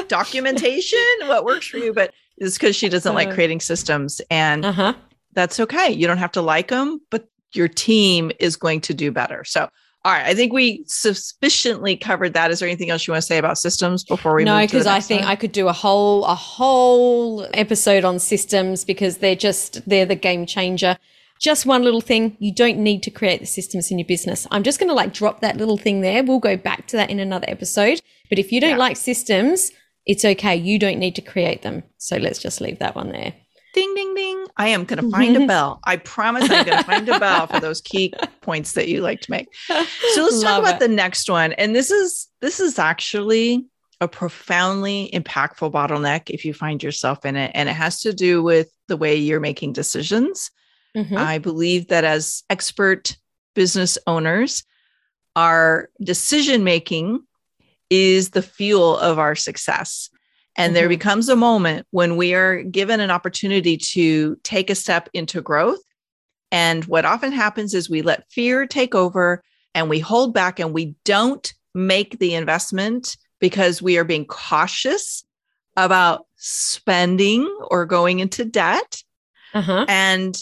documentation, 0.08 0.98
what 1.22 1.44
works 1.44 1.66
for 1.66 1.78
you. 1.78 1.92
But 1.92 2.12
it's 2.38 2.56
because 2.56 2.76
she 2.76 2.88
doesn't 2.88 3.14
like 3.14 3.28
uh-huh. 3.28 3.34
creating 3.34 3.60
systems. 3.60 4.20
And 4.30 4.64
uh-huh. 4.64 4.94
that's 5.32 5.58
okay. 5.60 5.90
You 5.90 6.06
don't 6.06 6.18
have 6.18 6.32
to 6.32 6.42
like 6.42 6.68
them, 6.68 7.00
but 7.10 7.28
your 7.52 7.68
team 7.68 8.30
is 8.38 8.56
going 8.56 8.80
to 8.82 8.94
do 8.94 9.10
better. 9.10 9.44
So 9.44 9.68
all 10.06 10.12
right. 10.12 10.24
I 10.24 10.34
think 10.34 10.52
we 10.52 10.84
sufficiently 10.86 11.96
covered 11.96 12.32
that. 12.34 12.52
Is 12.52 12.60
there 12.60 12.68
anything 12.68 12.90
else 12.90 13.08
you 13.08 13.12
want 13.12 13.22
to 13.22 13.26
say 13.26 13.38
about 13.38 13.58
systems 13.58 14.04
before 14.04 14.36
we 14.36 14.44
move 14.44 14.52
on? 14.52 14.60
no? 14.60 14.64
Because 14.64 14.86
I 14.86 15.00
think 15.00 15.22
one? 15.22 15.30
I 15.32 15.34
could 15.34 15.50
do 15.50 15.66
a 15.66 15.72
whole 15.72 16.24
a 16.26 16.34
whole 16.36 17.44
episode 17.54 18.04
on 18.04 18.20
systems 18.20 18.84
because 18.84 19.16
they're 19.16 19.34
just 19.34 19.84
they're 19.88 20.06
the 20.06 20.14
game 20.14 20.46
changer. 20.46 20.96
Just 21.40 21.66
one 21.66 21.82
little 21.82 22.00
thing. 22.00 22.36
You 22.38 22.54
don't 22.54 22.78
need 22.78 23.02
to 23.02 23.10
create 23.10 23.40
the 23.40 23.46
systems 23.46 23.90
in 23.90 23.98
your 23.98 24.06
business. 24.06 24.46
I'm 24.52 24.62
just 24.62 24.78
going 24.78 24.90
to 24.90 24.94
like 24.94 25.12
drop 25.12 25.40
that 25.40 25.56
little 25.56 25.76
thing 25.76 26.02
there. 26.02 26.22
We'll 26.22 26.38
go 26.38 26.56
back 26.56 26.86
to 26.86 26.96
that 26.98 27.10
in 27.10 27.18
another 27.18 27.46
episode. 27.48 28.00
But 28.30 28.38
if 28.38 28.52
you 28.52 28.60
don't 28.60 28.70
yeah. 28.70 28.76
like 28.76 28.96
systems, 28.96 29.72
it's 30.06 30.24
okay. 30.24 30.54
You 30.54 30.78
don't 30.78 31.00
need 31.00 31.16
to 31.16 31.20
create 31.20 31.62
them. 31.62 31.82
So 31.98 32.16
let's 32.16 32.38
just 32.38 32.60
leave 32.60 32.78
that 32.78 32.94
one 32.94 33.10
there 33.10 33.34
ding, 33.76 33.94
ding, 33.94 34.14
ding. 34.14 34.46
I 34.56 34.68
am 34.68 34.84
going 34.84 35.04
to 35.04 35.10
find 35.10 35.36
a 35.36 35.46
bell. 35.46 35.80
I 35.84 35.96
promise 35.96 36.50
I'm 36.50 36.64
going 36.64 36.78
to 36.78 36.84
find 36.84 37.08
a 37.08 37.20
bell 37.20 37.46
for 37.46 37.60
those 37.60 37.80
key 37.82 38.12
points 38.40 38.72
that 38.72 38.88
you 38.88 39.02
like 39.02 39.20
to 39.20 39.30
make. 39.30 39.54
So 39.68 39.74
let's 40.22 40.42
Love 40.42 40.42
talk 40.42 40.58
about 40.60 40.74
it. 40.76 40.80
the 40.80 40.94
next 40.94 41.28
one. 41.28 41.52
And 41.52 41.76
this 41.76 41.90
is, 41.90 42.26
this 42.40 42.58
is 42.58 42.78
actually 42.78 43.66
a 44.00 44.08
profoundly 44.08 45.10
impactful 45.12 45.70
bottleneck 45.70 46.30
if 46.30 46.44
you 46.44 46.54
find 46.54 46.82
yourself 46.82 47.24
in 47.26 47.36
it. 47.36 47.52
And 47.54 47.68
it 47.68 47.74
has 47.74 48.00
to 48.00 48.14
do 48.14 48.42
with 48.42 48.70
the 48.88 48.96
way 48.96 49.14
you're 49.14 49.40
making 49.40 49.74
decisions. 49.74 50.50
Mm-hmm. 50.96 51.16
I 51.16 51.38
believe 51.38 51.88
that 51.88 52.04
as 52.04 52.42
expert 52.48 53.16
business 53.54 53.98
owners, 54.06 54.64
our 55.34 55.90
decision 56.02 56.64
making 56.64 57.20
is 57.90 58.30
the 58.30 58.42
fuel 58.42 58.98
of 58.98 59.18
our 59.18 59.34
success. 59.34 60.08
And 60.56 60.70
mm-hmm. 60.70 60.74
there 60.74 60.88
becomes 60.88 61.28
a 61.28 61.36
moment 61.36 61.86
when 61.90 62.16
we 62.16 62.34
are 62.34 62.62
given 62.62 63.00
an 63.00 63.10
opportunity 63.10 63.76
to 63.76 64.36
take 64.42 64.70
a 64.70 64.74
step 64.74 65.08
into 65.12 65.40
growth. 65.40 65.80
And 66.50 66.84
what 66.86 67.04
often 67.04 67.32
happens 67.32 67.74
is 67.74 67.90
we 67.90 68.02
let 68.02 68.30
fear 68.30 68.66
take 68.66 68.94
over 68.94 69.42
and 69.74 69.90
we 69.90 69.98
hold 69.98 70.32
back 70.32 70.58
and 70.58 70.72
we 70.72 70.94
don't 71.04 71.52
make 71.74 72.18
the 72.18 72.34
investment 72.34 73.16
because 73.40 73.82
we 73.82 73.98
are 73.98 74.04
being 74.04 74.24
cautious 74.24 75.24
about 75.76 76.26
spending 76.36 77.44
or 77.70 77.84
going 77.84 78.20
into 78.20 78.44
debt. 78.44 79.02
Uh-huh. 79.52 79.84
And 79.88 80.36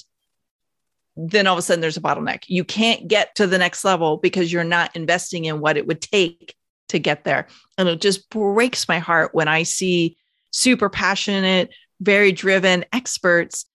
then 1.17 1.47
all 1.47 1.55
of 1.55 1.59
a 1.59 1.63
sudden 1.63 1.81
there's 1.81 1.97
a 1.97 2.03
bottleneck. 2.03 2.45
You 2.47 2.65
can't 2.65 3.09
get 3.09 3.35
to 3.37 3.47
the 3.47 3.59
next 3.59 3.85
level 3.85 4.17
because 4.17 4.53
you're 4.53 4.65
not 4.65 4.95
investing 4.95 5.45
in 5.45 5.61
what 5.61 5.77
it 5.77 5.87
would 5.87 6.01
take 6.01 6.55
to 6.89 6.99
get 6.99 7.25
there. 7.25 7.47
And 7.79 7.89
it 7.89 8.01
just 8.01 8.29
breaks 8.31 8.89
my 8.89 8.99
heart 8.99 9.35
when 9.35 9.49
I 9.49 9.63
see 9.63 10.17
super 10.51 10.89
passionate, 10.89 11.71
very 12.01 12.33
driven 12.33 12.85
experts 12.93 13.67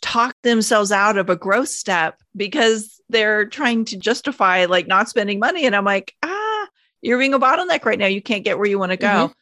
talk 0.00 0.36
themselves 0.42 0.92
out 0.92 1.18
of 1.18 1.28
a 1.28 1.36
growth 1.36 1.68
step 1.68 2.20
because 2.36 3.00
they're 3.08 3.46
trying 3.46 3.84
to 3.86 3.96
justify 3.96 4.64
like 4.66 4.86
not 4.86 5.08
spending 5.08 5.38
money. 5.38 5.66
And 5.66 5.74
I'm 5.74 5.84
like, 5.84 6.14
ah, 6.22 6.68
you're 7.00 7.18
being 7.18 7.34
a 7.34 7.40
bottleneck 7.40 7.84
right 7.84 7.98
now. 7.98 8.06
You 8.06 8.22
can't 8.22 8.44
get 8.44 8.58
where 8.58 8.68
you 8.68 8.78
want 8.78 8.92
to 8.92 8.96
go. 8.96 9.32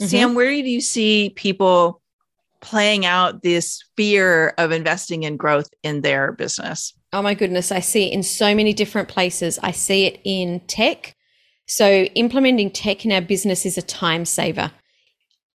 Mm-hmm. 0.00 0.06
Sam, 0.06 0.28
mm-hmm. 0.28 0.36
where 0.36 0.50
do 0.50 0.68
you 0.68 0.80
see 0.80 1.32
people 1.36 2.00
playing 2.60 3.04
out 3.04 3.42
this 3.42 3.82
fear 3.96 4.54
of 4.58 4.70
investing 4.72 5.22
in 5.22 5.36
growth 5.36 5.70
in 5.82 6.00
their 6.00 6.32
business? 6.32 6.94
Oh 7.12 7.22
my 7.22 7.34
goodness, 7.34 7.72
I 7.72 7.80
see 7.80 8.08
it 8.08 8.12
in 8.12 8.22
so 8.22 8.54
many 8.54 8.72
different 8.72 9.08
places. 9.08 9.58
I 9.62 9.72
see 9.72 10.06
it 10.06 10.20
in 10.24 10.60
tech. 10.60 11.14
So, 11.66 12.04
implementing 12.14 12.70
tech 12.70 13.04
in 13.04 13.12
our 13.12 13.20
business 13.20 13.64
is 13.64 13.78
a 13.78 13.82
time 13.82 14.24
saver. 14.24 14.72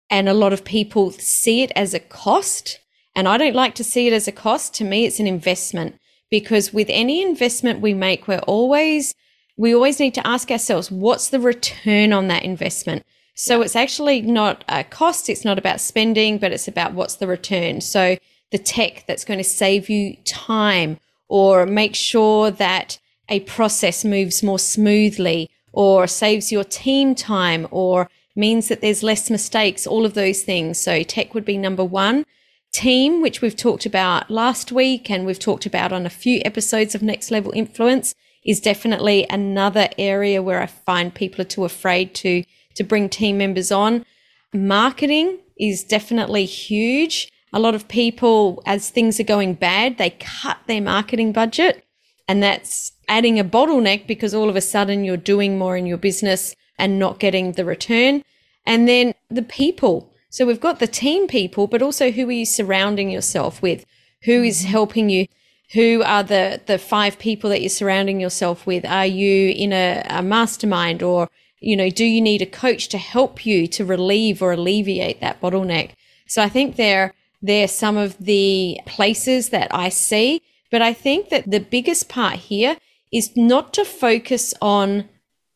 And 0.09 0.29
a 0.29 0.33
lot 0.33 0.53
of 0.53 0.63
people 0.63 1.12
see 1.12 1.63
it 1.63 1.71
as 1.75 1.93
a 1.93 2.00
cost. 2.00 2.79
And 3.15 3.27
I 3.27 3.38
don't 3.38 3.55
like 3.55 3.75
to 3.75 3.83
see 3.83 4.07
it 4.07 4.13
as 4.13 4.27
a 4.27 4.31
cost. 4.31 4.74
To 4.75 4.83
me, 4.83 5.05
it's 5.05 5.19
an 5.19 5.27
investment 5.27 5.95
because 6.29 6.74
with 6.74 6.88
any 6.89 7.21
investment 7.21 7.81
we 7.81 7.93
make, 7.93 8.27
we're 8.27 8.39
always, 8.39 9.15
we 9.57 9.74
always 9.74 10.00
need 10.00 10.13
to 10.15 10.27
ask 10.27 10.51
ourselves, 10.51 10.91
what's 10.91 11.29
the 11.29 11.39
return 11.39 12.13
on 12.13 12.27
that 12.27 12.43
investment? 12.43 13.05
So 13.35 13.62
it's 13.62 13.75
actually 13.75 14.21
not 14.21 14.63
a 14.69 14.83
cost. 14.83 15.29
It's 15.29 15.45
not 15.45 15.57
about 15.57 15.81
spending, 15.81 16.38
but 16.38 16.51
it's 16.51 16.67
about 16.67 16.93
what's 16.93 17.15
the 17.15 17.27
return. 17.27 17.81
So 17.81 18.17
the 18.51 18.57
tech 18.57 19.03
that's 19.07 19.25
going 19.25 19.39
to 19.39 19.43
save 19.43 19.89
you 19.89 20.15
time 20.25 21.00
or 21.27 21.65
make 21.65 21.95
sure 21.95 22.51
that 22.51 23.00
a 23.27 23.41
process 23.41 24.05
moves 24.05 24.43
more 24.43 24.59
smoothly 24.59 25.50
or 25.75 26.08
saves 26.08 26.51
your 26.51 26.63
team 26.63 27.13
time 27.13 27.67
or 27.70 28.10
means 28.36 28.70
that 28.70 28.82
there's 28.82 29.03
less 29.03 29.29
mistakes, 29.29 29.86
all 29.86 30.05
of 30.05 30.13
those 30.13 30.41
things. 30.41 30.79
So 30.79 31.03
tech 31.03 31.34
would 31.34 31.46
be 31.46 31.58
number 31.58 31.84
one. 31.84 32.25
Team, 32.72 33.22
which 33.22 33.41
we've 33.41 33.55
talked 33.55 33.86
about 33.86 34.29
last 34.29 34.72
week 34.72 35.10
and 35.10 35.25
we've 35.25 35.39
talked 35.39 35.65
about 35.65 35.94
on 35.94 36.05
a 36.05 36.10
few 36.10 36.41
episodes 36.44 36.96
of 36.96 37.01
Next 37.01 37.29
Level 37.29 37.51
Influence, 37.53 38.15
is 38.46 38.60
definitely 38.60 39.25
another 39.29 39.88
area 39.98 40.41
where 40.41 40.62
I 40.62 40.67
find 40.67 41.13
people 41.13 41.41
are 41.41 41.46
too 41.46 41.65
afraid 41.65 42.13
to, 42.15 42.44
to 42.75 42.84
bring 42.84 43.10
team 43.10 43.38
members 43.38 43.72
on. 43.72 44.05
Marketing 44.53 45.39
is 45.60 45.84
definitely 45.84 46.46
huge. 46.46 47.32
A 47.53 47.60
lot 47.60 47.75
of 47.75 47.88
people, 47.88 48.62
as 48.65 48.89
things 48.89 49.20
are 49.20 49.24
going 49.24 49.53
bad, 49.53 49.98
they 49.98 50.10
cut 50.10 50.58
their 50.67 50.82
marketing 50.82 51.32
budget. 51.32 51.84
And 52.27 52.44
that's 52.44 52.91
adding 53.07 53.39
a 53.39 53.43
bottleneck 53.43 54.07
because 54.07 54.33
all 54.33 54.50
of 54.50 54.55
a 54.55 54.62
sudden 54.62 55.03
you're 55.03 55.17
doing 55.17 55.57
more 55.57 55.77
in 55.77 55.85
your 55.85 55.97
business 55.97 56.55
and 56.77 57.00
not 57.00 57.19
getting 57.19 57.53
the 57.53 57.65
return. 57.65 58.24
And 58.65 58.88
then 58.88 59.13
the 59.29 59.41
people. 59.41 60.12
So 60.29 60.45
we've 60.45 60.59
got 60.59 60.79
the 60.79 60.88
team 60.88 61.27
people, 61.27 61.67
but 61.67 61.81
also 61.81 62.12
who 62.12 62.27
are 62.27 62.31
you 62.31 62.45
surrounding 62.45 63.09
yourself 63.09 63.62
with? 63.62 63.85
Who 64.24 64.43
is 64.43 64.62
mm-hmm. 64.62 64.71
helping 64.71 65.09
you? 65.09 65.27
Who 65.74 66.03
are 66.03 66.24
the, 66.24 66.62
the 66.65 66.77
five 66.77 67.17
people 67.19 67.50
that 67.50 67.62
you're 67.62 67.69
surrounding 67.69 68.19
yourself 68.19 68.67
with? 68.67 68.85
Are 68.85 69.05
you 69.05 69.51
in 69.51 69.74
a, 69.74 70.05
a 70.09 70.21
mastermind 70.21 71.01
or, 71.01 71.29
you 71.59 71.75
know, 71.75 71.89
do 71.89 72.05
you 72.05 72.21
need 72.21 72.41
a 72.41 72.45
coach 72.45 72.88
to 72.89 72.97
help 72.97 73.45
you 73.45 73.67
to 73.67 73.85
relieve 73.85 74.41
or 74.41 74.51
alleviate 74.51 75.21
that 75.21 75.41
bottleneck? 75.41 75.91
So 76.27 76.41
I 76.41 76.50
think 76.50 76.75
there, 76.75 77.13
there 77.41 77.63
are 77.65 77.67
some 77.67 77.97
of 77.97 78.17
the 78.17 78.79
places 78.85 79.50
that 79.50 79.74
I 79.74 79.89
see, 79.89 80.41
but 80.71 80.81
I 80.81 80.93
think 80.93 81.29
that 81.29 81.50
the 81.50 81.59
biggest 81.59 82.09
part 82.09 82.35
here 82.35 82.77
is 83.15 83.31
not 83.38 83.74
to 83.74 83.86
focus 83.86 84.53
on 84.62 85.07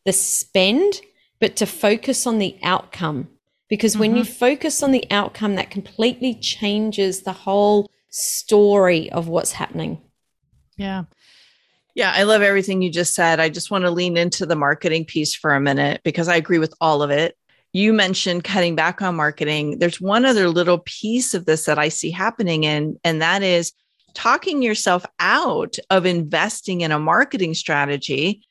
the 0.06 0.12
spend, 0.12 1.02
but 1.40 1.56
to 1.56 1.66
focus 1.66 2.26
on 2.26 2.38
the 2.38 2.58
outcome. 2.62 3.28
Because 3.68 3.92
mm-hmm. 3.92 4.00
when 4.00 4.16
you 4.16 4.22
mm-hmm. 4.22 4.32
focus 4.32 4.82
on 4.82 4.92
the 4.92 5.04
outcome, 5.10 5.56
that 5.56 5.70
completely 5.70 6.34
changes 6.34 7.22
the 7.22 7.32
whole 7.32 7.90
story 8.08 9.12
of 9.12 9.28
what's 9.28 9.52
happening. 9.52 10.00
Yeah. 10.76 11.04
Yeah, 11.94 12.12
I 12.14 12.22
love 12.22 12.40
everything 12.40 12.80
you 12.80 12.90
just 12.90 13.14
said. 13.14 13.40
I 13.40 13.50
just 13.50 13.70
want 13.70 13.84
to 13.84 13.90
lean 13.90 14.16
into 14.16 14.46
the 14.46 14.56
marketing 14.56 15.04
piece 15.04 15.34
for 15.34 15.54
a 15.54 15.60
minute 15.60 16.00
because 16.02 16.28
I 16.28 16.36
agree 16.36 16.58
with 16.58 16.72
all 16.80 17.02
of 17.02 17.10
it. 17.10 17.36
You 17.72 17.92
mentioned 17.92 18.42
cutting 18.42 18.74
back 18.74 19.02
on 19.02 19.16
marketing. 19.16 19.78
There's 19.80 20.00
one 20.00 20.24
other 20.24 20.48
little 20.48 20.78
piece 20.78 21.34
of 21.34 21.44
this 21.44 21.66
that 21.66 21.78
I 21.78 21.88
see 21.88 22.10
happening 22.10 22.64
in, 22.64 22.98
and 23.04 23.20
that 23.20 23.42
is 23.42 23.72
talking 24.14 24.62
yourself 24.62 25.04
out 25.18 25.76
of 25.90 26.06
investing 26.06 26.80
in 26.80 26.92
a 26.92 26.98
marketing 26.98 27.54
strategy 27.54 28.42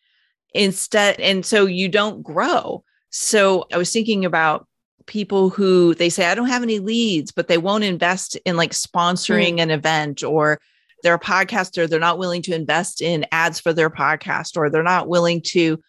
instead 0.54 1.20
and 1.20 1.46
so 1.46 1.66
you 1.66 1.88
don't 1.88 2.24
grow 2.24 2.84
so 3.10 3.66
i 3.72 3.78
was 3.78 3.92
thinking 3.92 4.26
about 4.26 4.68
people 5.06 5.50
who 5.50 5.94
they 5.96 6.10
say 6.10 6.26
i 6.26 6.36
don't 6.36 6.48
have 6.48 6.64
any 6.64 6.80
leads 6.80 7.32
but 7.32 7.48
they 7.48 7.58
won't 7.58 7.84
invest 7.84 8.36
in 8.46 8.58
like 8.58 8.72
sponsoring 8.72 9.56
mm. 9.56 9.62
an 9.62 9.72
event 9.72 10.24
or 10.24 10.60
they're 11.04 11.14
a 11.14 11.20
podcaster 11.20 11.88
they're 11.88 12.00
not 12.00 12.18
willing 12.18 12.42
to 12.42 12.54
invest 12.54 13.02
in 13.02 13.26
ads 13.32 13.60
for 13.60 13.74
their 13.74 13.90
podcast 13.90 14.58
or 14.58 14.70
they're 14.70 14.84
not 14.84 15.08
willing 15.08 15.42
to 15.42 15.80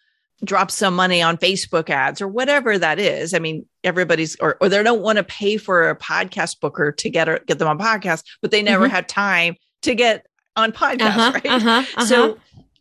drop 0.43 0.71
some 0.71 0.95
money 0.95 1.21
on 1.21 1.37
Facebook 1.37 1.89
ads 1.89 2.21
or 2.21 2.27
whatever 2.27 2.77
that 2.77 2.99
is. 2.99 3.33
I 3.33 3.39
mean, 3.39 3.65
everybody's 3.83 4.35
or, 4.37 4.57
or 4.59 4.69
they 4.69 4.81
don't 4.81 5.01
want 5.01 5.17
to 5.17 5.23
pay 5.23 5.57
for 5.57 5.89
a 5.89 5.95
podcast 5.95 6.59
booker 6.59 6.91
to 6.91 7.09
get 7.09 7.29
or, 7.29 7.39
get 7.45 7.59
them 7.59 7.67
on 7.67 7.77
podcast, 7.77 8.23
but 8.41 8.51
they 8.51 8.63
never 8.63 8.85
mm-hmm. 8.85 8.95
had 8.95 9.07
time 9.07 9.55
to 9.83 9.95
get 9.95 10.25
on 10.55 10.71
podcast, 10.71 11.01
uh-huh, 11.01 11.31
right? 11.33 11.45
Uh-huh, 11.45 11.69
uh-huh. 11.69 12.05
So 12.05 12.37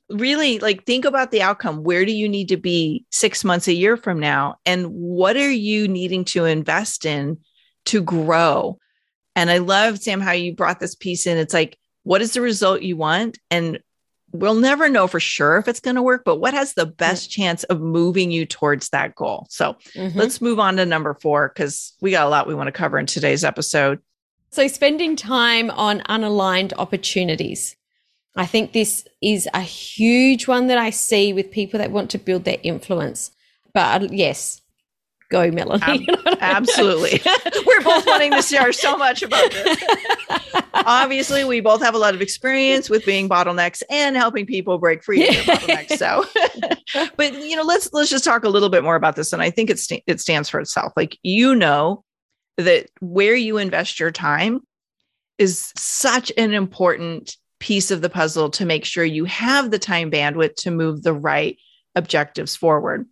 really 0.09 0.59
like 0.59 0.85
think 0.85 1.05
about 1.05 1.31
the 1.31 1.43
outcome. 1.43 1.83
Where 1.83 2.05
do 2.05 2.13
you 2.13 2.29
need 2.29 2.49
to 2.49 2.57
be 2.57 3.05
6 3.11 3.45
months 3.45 3.69
a 3.69 3.75
year 3.75 3.97
from 3.97 4.19
now 4.19 4.57
and 4.67 4.87
what 4.87 5.37
are 5.37 5.51
you 5.51 5.87
needing 5.87 6.25
to 6.27 6.47
invest 6.47 7.05
in 7.05 7.39
to 7.87 8.03
grow? 8.03 8.79
And 9.37 9.51
I 9.51 9.59
love 9.59 9.99
Sam 9.99 10.21
how 10.21 10.33
you 10.33 10.55
brought 10.55 10.81
this 10.81 10.95
piece 10.95 11.27
in. 11.27 11.39
It's 11.39 11.55
like 11.55 11.79
what 12.03 12.23
is 12.23 12.33
the 12.33 12.41
result 12.41 12.83
you 12.83 12.97
want 12.97 13.39
and 13.51 13.79
we'll 14.33 14.55
never 14.55 14.89
know 14.89 15.07
for 15.07 15.21
sure 15.21 15.59
if 15.59 15.69
it's 15.69 15.81
going 15.81 15.97
to 15.97 16.03
work, 16.03 16.23
but 16.25 16.37
what 16.37 16.55
has 16.55 16.75
the 16.75 16.87
best 16.87 17.31
chance 17.31 17.65
of 17.65 17.81
moving 17.81 18.31
you 18.31 18.47
towards 18.47 18.91
that 18.91 19.15
goal? 19.15 19.47
So 19.51 19.77
mm-hmm. 19.95 20.19
let's 20.19 20.41
move 20.41 20.59
on 20.59 20.77
to 20.77 20.87
number 20.87 21.15
four 21.15 21.49
because 21.49 21.93
we 22.01 22.11
got 22.11 22.27
a 22.27 22.31
lot 22.31 22.47
we 22.47 22.55
want 22.55 22.69
to 22.69 22.73
cover 22.73 22.99
in 22.99 23.07
today's 23.07 23.45
episode. 23.45 24.01
So, 24.53 24.67
spending 24.67 25.15
time 25.15 25.71
on 25.71 26.01
unaligned 26.01 26.73
opportunities. 26.77 27.77
I 28.35 28.47
think 28.47 28.73
this 28.73 29.07
is 29.23 29.49
a 29.55 29.61
huge 29.61 30.49
one 30.49 30.69
that 30.69 30.79
I 30.79 30.91
see 30.91 31.33
with 31.33 31.51
people 31.51 31.79
that 31.79 31.93
want 31.93 32.11
to 32.11 32.19
build 32.19 32.45
their 32.45 32.59
influence. 32.63 33.31
But 33.73 34.03
uh, 34.03 34.09
yes, 34.11 34.61
go, 35.31 35.51
Melanie. 35.51 36.09
Ab- 36.09 36.39
absolutely. 36.41 37.23
We're 37.67 37.81
both 37.81 38.07
wanting 38.07 38.33
to 38.33 38.43
share 38.43 38.73
so 38.73 38.97
much 38.97 39.23
about 39.23 39.51
this. 39.51 39.83
Obviously, 40.75 41.45
we 41.45 41.61
both 41.61 41.81
have 41.83 41.95
a 41.95 41.99
lot 41.99 42.15
of 42.15 42.21
experience 42.21 42.91
with 42.91 43.05
being 43.07 43.29
bottlenecks 43.29 43.83
and 43.89 44.17
helping 44.17 44.45
people 44.45 44.79
break 44.79 45.03
free 45.03 45.29
of 45.29 45.35
bottlenecks. 45.45 45.97
So, 45.97 46.25
but 47.17 47.35
you 47.43 47.57
know, 47.57 47.63
let's 47.63 47.93
let's 47.93 48.11
just 48.11 48.25
talk 48.25 48.45
a 48.45 48.49
little 48.49 48.69
bit 48.69 48.83
more 48.83 48.97
about 48.97 49.17
this. 49.17 49.33
And 49.33 49.41
I 49.41 49.51
think 49.51 49.71
it 49.71 49.79
st- 49.79 50.05
it 50.07 50.21
stands 50.21 50.49
for 50.49 50.61
itself. 50.61 50.93
Like 50.97 51.19
you 51.23 51.55
know 51.55 52.05
that 52.57 52.89
where 53.01 53.35
you 53.35 53.57
invest 53.57 54.01
your 54.01 54.11
time 54.11 54.61
is 55.39 55.73
such 55.77 56.31
an 56.37 56.53
important 56.53 57.37
piece 57.61 57.91
of 57.91 58.01
the 58.03 58.11
puzzle 58.11 58.51
to 58.51 58.65
make 58.65 58.85
sure 58.85 59.05
you 59.05 59.25
have 59.27 59.71
the 59.71 59.79
time 59.79 60.11
bandwidth 60.11 60.55
to 60.57 60.71
move 60.71 61.03
the 61.03 61.13
right 61.13 61.57
objectives 61.95 62.57
forward. 62.57 63.07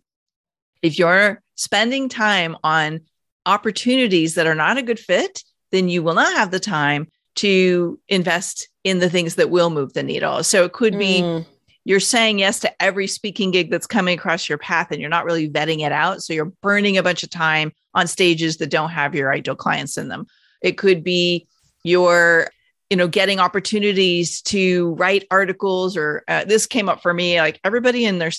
If 0.81 0.97
you're 0.97 1.41
spending 1.59 2.07
time 2.07 2.55
on 2.63 3.01
opportunities 3.45 4.35
that 4.35 4.47
are 4.47 4.55
not 4.55 4.77
a 4.77 4.81
good 4.81 4.97
fit, 4.97 5.43
then 5.71 5.89
you 5.89 6.01
will 6.01 6.13
not 6.13 6.33
have 6.37 6.51
the 6.51 6.59
time 6.59 7.05
to 7.35 7.99
invest 8.07 8.69
in 8.85 8.99
the 8.99 9.09
things 9.09 9.35
that 9.35 9.49
will 9.49 9.69
move 9.69 9.91
the 9.91 10.01
needle. 10.01 10.41
So 10.41 10.63
it 10.63 10.71
could 10.71 10.97
be 10.97 11.19
mm. 11.21 11.45
you're 11.83 11.99
saying 11.99 12.39
yes 12.39 12.61
to 12.61 12.81
every 12.81 13.07
speaking 13.07 13.51
gig 13.51 13.69
that's 13.69 13.87
coming 13.87 14.17
across 14.17 14.47
your 14.47 14.57
path 14.57 14.87
and 14.91 15.01
you're 15.01 15.09
not 15.09 15.25
really 15.25 15.49
vetting 15.49 15.85
it 15.85 15.91
out. 15.91 16.23
So 16.23 16.31
you're 16.31 16.53
burning 16.61 16.97
a 16.97 17.03
bunch 17.03 17.23
of 17.23 17.29
time 17.29 17.73
on 17.93 18.07
stages 18.07 18.55
that 18.57 18.71
don't 18.71 18.91
have 18.91 19.13
your 19.13 19.33
ideal 19.33 19.55
clients 19.55 19.97
in 19.97 20.07
them. 20.07 20.27
It 20.61 20.77
could 20.77 21.03
be 21.03 21.45
you're 21.83 22.49
you 22.89 22.95
know 22.95 23.07
getting 23.09 23.39
opportunities 23.39 24.41
to 24.43 24.93
write 24.95 25.27
articles 25.29 25.97
or 25.97 26.23
uh, 26.29 26.45
this 26.45 26.65
came 26.65 26.87
up 26.87 27.01
for 27.01 27.13
me 27.13 27.39
like 27.39 27.59
everybody 27.65 28.05
and 28.05 28.21
their 28.21 28.31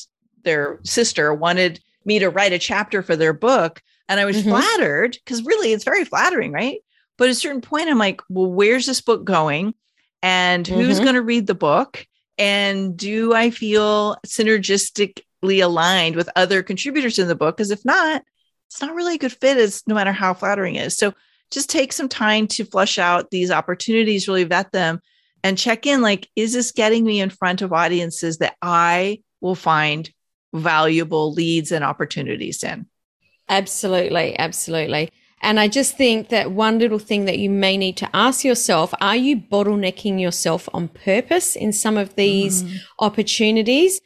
their 0.43 0.81
sister 0.85 1.35
wanted 1.35 1.81
me 2.05 2.19
to 2.19 2.31
write 2.31 2.53
a 2.53 2.59
chapter 2.59 3.03
for 3.03 3.17
their 3.17 3.33
book. 3.33 3.83
And 4.09 4.19
I 4.19 4.25
was 4.25 4.39
mm-hmm. 4.39 4.51
flattered 4.51 5.17
because 5.25 5.45
really 5.45 5.73
it's 5.73 5.85
very 5.85 6.05
flattering, 6.05 6.53
right? 6.53 6.79
But 7.17 7.29
at 7.29 7.33
a 7.33 7.35
certain 7.37 7.61
point, 7.61 7.89
I'm 7.89 7.99
like, 7.99 8.23
well, 8.29 8.51
where's 8.51 8.87
this 8.87 9.01
book 9.01 9.25
going? 9.25 9.75
And 10.23 10.67
who's 10.67 10.97
mm-hmm. 10.97 11.05
going 11.05 11.15
to 11.15 11.23
read 11.23 11.47
the 11.47 11.55
book? 11.55 12.07
And 12.39 12.97
do 12.97 13.35
I 13.35 13.51
feel 13.51 14.17
synergistically 14.27 15.63
aligned 15.63 16.17
with 16.17 16.31
other 16.35 16.63
contributors 16.63 17.19
in 17.19 17.29
the 17.29 17.35
book? 17.35 17.57
Because 17.57 17.71
if 17.71 17.85
not, 17.85 18.23
it's 18.69 18.81
not 18.81 18.95
really 18.95 19.17
a 19.17 19.19
good 19.19 19.33
fit, 19.33 19.59
as 19.59 19.83
no 19.87 19.95
matter 19.95 20.13
how 20.13 20.33
flattering 20.33 20.77
it 20.77 20.87
is. 20.87 20.97
So 20.97 21.13
just 21.51 21.69
take 21.69 21.93
some 21.93 22.09
time 22.09 22.47
to 22.49 22.65
flush 22.65 22.99
out 22.99 23.31
these 23.31 23.51
opportunities, 23.51 24.29
really 24.29 24.45
vet 24.45 24.73
them, 24.73 25.01
and 25.43 25.59
check 25.59 25.87
in 25.87 26.03
like, 26.03 26.29
is 26.37 26.53
this 26.53 26.73
getting 26.73 27.05
me 27.05 27.21
in 27.21 27.31
front 27.31 27.63
of 27.63 27.73
audiences 27.73 28.39
that 28.39 28.57
I 28.63 29.23
will 29.41 29.55
find 29.55 30.11
valuable 30.53 31.33
leads 31.33 31.73
and 31.73 31.85
opportunities 31.85 32.63
in. 32.63 32.87
Absolutely. 33.49 34.39
Absolutely. 34.39 35.11
And 35.43 35.59
I 35.59 35.69
just 35.69 35.97
think 35.97 36.29
that 36.29 36.53
one 36.53 36.79
little 36.79 36.99
thing 36.99 37.25
that 37.25 37.39
you 37.39 37.49
may 37.49 37.77
need 37.77 37.97
to 37.99 38.09
ask 38.15 38.45
yourself 38.45 38.93
are 39.01 39.17
you 39.17 39.39
bottlenecking 39.39 40.21
yourself 40.21 40.69
on 40.75 40.89
purpose 40.89 41.57
in 41.57 41.73
some 41.73 41.97
of 41.97 42.15
these 42.15 42.63
mm. 42.63 42.79
opportunities? 42.99 44.01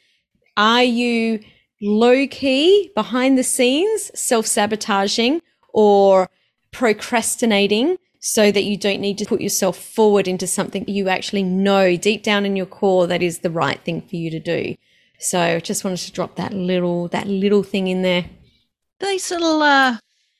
Are 0.55 0.83
you 0.83 1.41
low 1.81 2.25
key 2.27 2.91
behind 2.95 3.37
the 3.37 3.43
scenes, 3.43 4.11
self 4.17 4.47
sabotaging 4.47 5.41
or 5.73 6.29
procrastinating 6.71 7.97
so 8.19 8.51
that 8.51 8.63
you 8.63 8.77
don't 8.77 9.01
need 9.01 9.17
to 9.17 9.25
put 9.25 9.41
yourself 9.41 9.77
forward 9.77 10.27
into 10.27 10.47
something 10.47 10.87
you 10.87 11.09
actually 11.09 11.43
know 11.43 11.95
deep 11.97 12.23
down 12.23 12.45
in 12.45 12.55
your 12.55 12.65
core 12.65 13.07
that 13.07 13.21
is 13.21 13.39
the 13.39 13.51
right 13.51 13.81
thing 13.83 14.01
for 14.01 14.15
you 14.15 14.31
to 14.31 14.39
do? 14.39 14.75
So 15.19 15.59
just 15.59 15.83
wanted 15.83 15.97
to 15.99 16.11
drop 16.11 16.35
that 16.35 16.53
little 16.53 17.07
that 17.09 17.27
little 17.27 17.63
thing 17.63 17.87
in 17.87 18.01
there. 18.01 18.25
Nice 19.01 19.31
little 19.31 19.61
uh, 19.61 19.97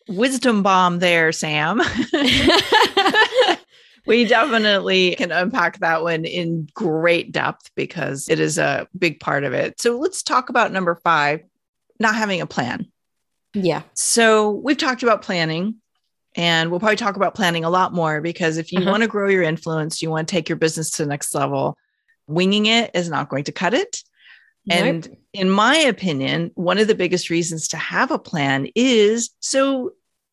wisdom 0.07 0.63
bomb 0.63 0.99
there, 0.99 1.31
Sam. 1.31 1.81
we 4.05 4.25
definitely 4.25 5.15
can 5.15 5.31
unpack 5.31 5.79
that 5.79 6.03
one 6.03 6.25
in 6.25 6.67
great 6.73 7.31
depth 7.31 7.71
because 7.75 8.29
it 8.29 8.39
is 8.39 8.57
a 8.57 8.87
big 8.97 9.19
part 9.19 9.43
of 9.43 9.53
it. 9.53 9.81
So 9.81 9.97
let's 9.97 10.23
talk 10.23 10.49
about 10.49 10.71
number 10.71 10.95
five 10.95 11.41
not 11.99 12.15
having 12.15 12.41
a 12.41 12.47
plan. 12.47 12.87
Yeah. 13.53 13.83
So 13.93 14.51
we've 14.51 14.77
talked 14.77 15.03
about 15.03 15.21
planning 15.21 15.75
and 16.35 16.69
we'll 16.69 16.79
probably 16.79 16.97
talk 16.97 17.15
about 17.15 17.35
planning 17.35 17.63
a 17.63 17.69
lot 17.69 17.93
more 17.93 18.21
because 18.21 18.57
if 18.57 18.71
you 18.71 18.79
uh-huh. 18.79 18.91
want 18.91 19.03
to 19.03 19.07
grow 19.07 19.29
your 19.29 19.43
influence, 19.43 20.01
you 20.01 20.09
want 20.09 20.27
to 20.27 20.31
take 20.31 20.49
your 20.49 20.57
business 20.57 20.89
to 20.91 21.03
the 21.03 21.09
next 21.09 21.33
level, 21.33 21.77
winging 22.27 22.65
it 22.65 22.91
is 22.93 23.09
not 23.09 23.29
going 23.29 23.45
to 23.45 23.51
cut 23.51 23.73
it. 23.73 24.03
And 24.69 25.07
nope. 25.07 25.17
in 25.33 25.49
my 25.49 25.77
opinion, 25.77 26.51
one 26.55 26.77
of 26.77 26.87
the 26.87 26.95
biggest 26.95 27.29
reasons 27.29 27.67
to 27.69 27.77
have 27.77 28.11
a 28.11 28.19
plan 28.19 28.67
is 28.75 29.29
so 29.39 29.91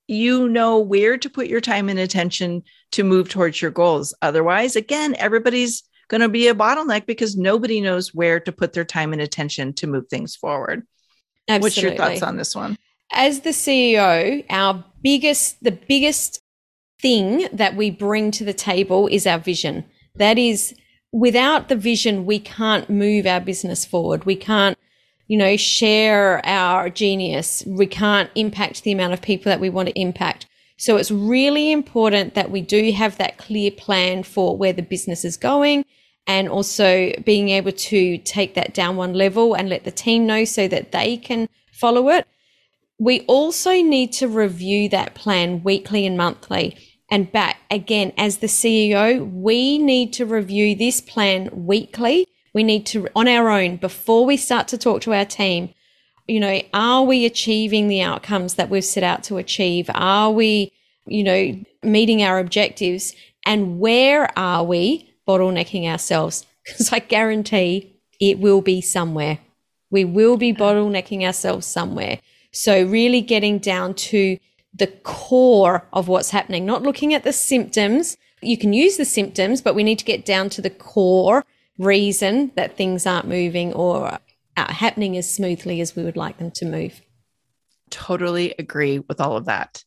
you 0.08 0.48
know 0.48 0.78
where 0.78 1.16
to 1.16 1.30
put 1.30 1.46
your 1.46 1.60
time 1.60 1.88
and 1.88 1.98
attention 1.98 2.62
to 2.92 3.04
move 3.04 3.28
towards 3.28 3.60
your 3.60 3.70
goals. 3.70 4.14
Otherwise, 4.22 4.76
again, 4.76 5.14
everybody's 5.18 5.82
going 6.08 6.20
to 6.20 6.28
be 6.28 6.48
a 6.48 6.54
bottleneck 6.54 7.06
because 7.06 7.36
nobody 7.36 7.80
knows 7.80 8.14
where 8.14 8.40
to 8.40 8.52
put 8.52 8.72
their 8.72 8.84
time 8.84 9.12
and 9.12 9.22
attention 9.22 9.72
to 9.74 9.86
move 9.86 10.08
things 10.08 10.36
forward. 10.36 10.86
Absolutely. 11.48 11.64
What's 11.64 11.82
your 11.82 11.96
thoughts 11.96 12.22
on 12.22 12.36
this 12.36 12.54
one? 12.54 12.76
As 13.10 13.40
the 13.40 13.50
CEO, 13.50 14.44
our 14.50 14.84
biggest, 15.02 15.62
the 15.62 15.72
biggest 15.72 16.40
thing 17.00 17.48
that 17.52 17.76
we 17.76 17.90
bring 17.90 18.30
to 18.32 18.44
the 18.44 18.52
table 18.52 19.06
is 19.08 19.26
our 19.26 19.38
vision. 19.38 19.84
That 20.16 20.38
is 20.38 20.74
without 21.12 21.68
the 21.68 21.76
vision, 21.76 22.26
we 22.26 22.38
can't 22.38 22.88
move 22.90 23.26
our 23.26 23.40
business 23.40 23.84
forward. 23.84 24.24
We 24.24 24.34
can't, 24.34 24.76
you 25.28 25.36
know, 25.36 25.56
share 25.56 26.44
our 26.44 26.88
genius. 26.90 27.62
We 27.66 27.86
can't 27.86 28.30
impact 28.34 28.82
the 28.82 28.92
amount 28.92 29.12
of 29.12 29.22
people 29.22 29.50
that 29.50 29.60
we 29.60 29.70
want 29.70 29.88
to 29.88 30.00
impact. 30.00 30.46
So 30.78 30.96
it's 30.96 31.10
really 31.10 31.70
important 31.70 32.34
that 32.34 32.50
we 32.50 32.60
do 32.62 32.90
have 32.92 33.18
that 33.18 33.38
clear 33.38 33.70
plan 33.70 34.24
for 34.24 34.56
where 34.56 34.72
the 34.72 34.82
business 34.82 35.24
is 35.24 35.36
going 35.36 35.84
and 36.26 36.48
also 36.48 37.12
being 37.24 37.50
able 37.50 37.72
to 37.72 38.18
take 38.18 38.54
that 38.54 38.74
down 38.74 38.96
one 38.96 39.12
level 39.12 39.54
and 39.54 39.68
let 39.68 39.84
the 39.84 39.90
team 39.90 40.26
know 40.26 40.44
so 40.44 40.66
that 40.68 40.92
they 40.92 41.16
can 41.16 41.48
follow 41.72 42.08
it. 42.08 42.26
We 42.98 43.20
also 43.22 43.72
need 43.82 44.12
to 44.14 44.28
review 44.28 44.88
that 44.90 45.14
plan 45.14 45.62
weekly 45.62 46.06
and 46.06 46.16
monthly 46.16 46.76
and 47.12 47.30
back 47.30 47.58
again 47.70 48.10
as 48.16 48.38
the 48.38 48.46
CEO, 48.46 49.30
we 49.30 49.76
need 49.76 50.14
to 50.14 50.24
review 50.24 50.74
this 50.74 51.02
plan 51.02 51.50
weekly. 51.52 52.26
We 52.54 52.62
need 52.62 52.86
to 52.86 53.06
on 53.14 53.28
our 53.28 53.50
own 53.50 53.76
before 53.76 54.24
we 54.24 54.38
start 54.38 54.66
to 54.68 54.78
talk 54.78 55.02
to 55.02 55.12
our 55.12 55.26
team. 55.26 55.74
You 56.26 56.40
know, 56.40 56.62
are 56.72 57.04
we 57.04 57.26
achieving 57.26 57.88
the 57.88 58.00
outcomes 58.00 58.54
that 58.54 58.70
we've 58.70 58.82
set 58.82 59.02
out 59.02 59.22
to 59.24 59.36
achieve? 59.36 59.90
Are 59.92 60.30
we, 60.30 60.72
you 61.04 61.22
know, 61.22 61.62
meeting 61.82 62.22
our 62.22 62.38
objectives? 62.38 63.14
And 63.44 63.78
where 63.78 64.26
are 64.38 64.64
we 64.64 65.14
bottlenecking 65.28 65.86
ourselves? 65.86 66.46
Because 66.64 66.92
I 66.92 67.00
guarantee 67.00 67.96
it 68.20 68.38
will 68.38 68.60
be 68.60 68.80
somewhere. 68.80 69.40
We 69.90 70.04
will 70.04 70.36
be 70.36 70.54
bottlenecking 70.54 71.24
ourselves 71.24 71.66
somewhere. 71.66 72.20
So 72.52 72.84
really 72.84 73.20
getting 73.20 73.58
down 73.58 73.94
to 73.94 74.38
the 74.74 74.86
core 74.86 75.86
of 75.92 76.08
what's 76.08 76.30
happening, 76.30 76.64
not 76.64 76.82
looking 76.82 77.14
at 77.14 77.24
the 77.24 77.32
symptoms. 77.32 78.16
You 78.40 78.56
can 78.56 78.72
use 78.72 78.96
the 78.96 79.04
symptoms, 79.04 79.60
but 79.60 79.74
we 79.74 79.84
need 79.84 79.98
to 79.98 80.04
get 80.04 80.24
down 80.24 80.48
to 80.50 80.62
the 80.62 80.70
core 80.70 81.44
reason 81.78 82.52
that 82.56 82.76
things 82.76 83.06
aren't 83.06 83.28
moving 83.28 83.72
or 83.72 84.18
are 84.56 84.72
happening 84.72 85.16
as 85.16 85.32
smoothly 85.32 85.80
as 85.80 85.96
we 85.96 86.02
would 86.02 86.16
like 86.16 86.38
them 86.38 86.50
to 86.52 86.64
move. 86.64 87.00
Totally 87.90 88.54
agree 88.58 88.98
with 89.00 89.20
all 89.20 89.36
of 89.36 89.44
that. 89.46 89.84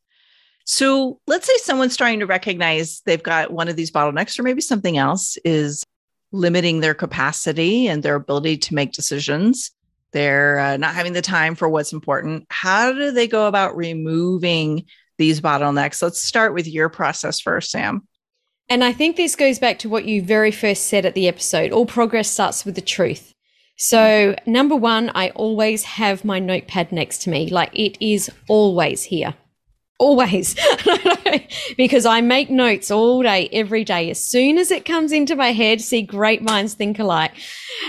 So 0.65 1.19
let's 1.27 1.45
say 1.45 1.57
someone's 1.57 1.97
trying 1.97 2.19
to 2.19 2.25
recognize 2.25 3.01
they've 3.05 3.21
got 3.21 3.51
one 3.51 3.67
of 3.67 3.75
these 3.75 3.91
bottlenecks, 3.91 4.39
or 4.39 4.43
maybe 4.43 4.61
something 4.61 4.97
else 4.97 5.37
is 5.45 5.83
limiting 6.31 6.79
their 6.79 6.95
capacity 6.95 7.87
and 7.87 8.01
their 8.01 8.15
ability 8.15 8.57
to 8.57 8.73
make 8.75 8.91
decisions 8.91 9.71
they're 10.15 10.59
uh, 10.59 10.77
not 10.77 10.95
having 10.95 11.11
the 11.11 11.21
time 11.21 11.55
for 11.55 11.67
what's 11.67 11.91
important. 11.91 12.45
How 12.49 12.93
do 12.93 13.11
they 13.11 13.27
go 13.27 13.47
about 13.47 13.75
removing 13.75 14.85
these 15.17 15.41
bottlenecks? 15.41 16.01
Let's 16.01 16.23
start 16.23 16.53
with 16.53 16.67
your 16.67 16.87
process 16.87 17.41
first, 17.41 17.69
Sam. 17.69 18.07
And 18.69 18.81
I 18.81 18.93
think 18.93 19.17
this 19.17 19.35
goes 19.35 19.59
back 19.59 19.77
to 19.79 19.89
what 19.89 20.05
you 20.05 20.21
very 20.21 20.51
first 20.51 20.87
said 20.87 21.05
at 21.05 21.15
the 21.15 21.27
episode. 21.27 21.73
All 21.73 21.85
progress 21.85 22.31
starts 22.31 22.63
with 22.63 22.75
the 22.75 22.81
truth. 22.81 23.33
So, 23.75 24.37
number 24.45 24.77
one, 24.77 25.11
I 25.13 25.31
always 25.31 25.83
have 25.83 26.23
my 26.23 26.39
notepad 26.39 26.93
next 26.93 27.21
to 27.23 27.29
me. 27.29 27.49
Like 27.49 27.77
it 27.77 27.97
is 27.99 28.31
always 28.47 29.03
here. 29.03 29.35
Always. 29.97 30.55
because 31.77 32.05
I 32.05 32.19
make 32.19 32.49
notes 32.49 32.91
all 32.91 33.23
day, 33.23 33.47
every 33.53 33.85
day. 33.85 34.09
As 34.09 34.23
soon 34.23 34.57
as 34.57 34.69
it 34.69 34.83
comes 34.83 35.13
into 35.13 35.37
my 35.37 35.53
head, 35.53 35.79
see, 35.79 36.01
great 36.01 36.41
minds 36.41 36.73
think 36.73 36.99
alike. 36.99 37.31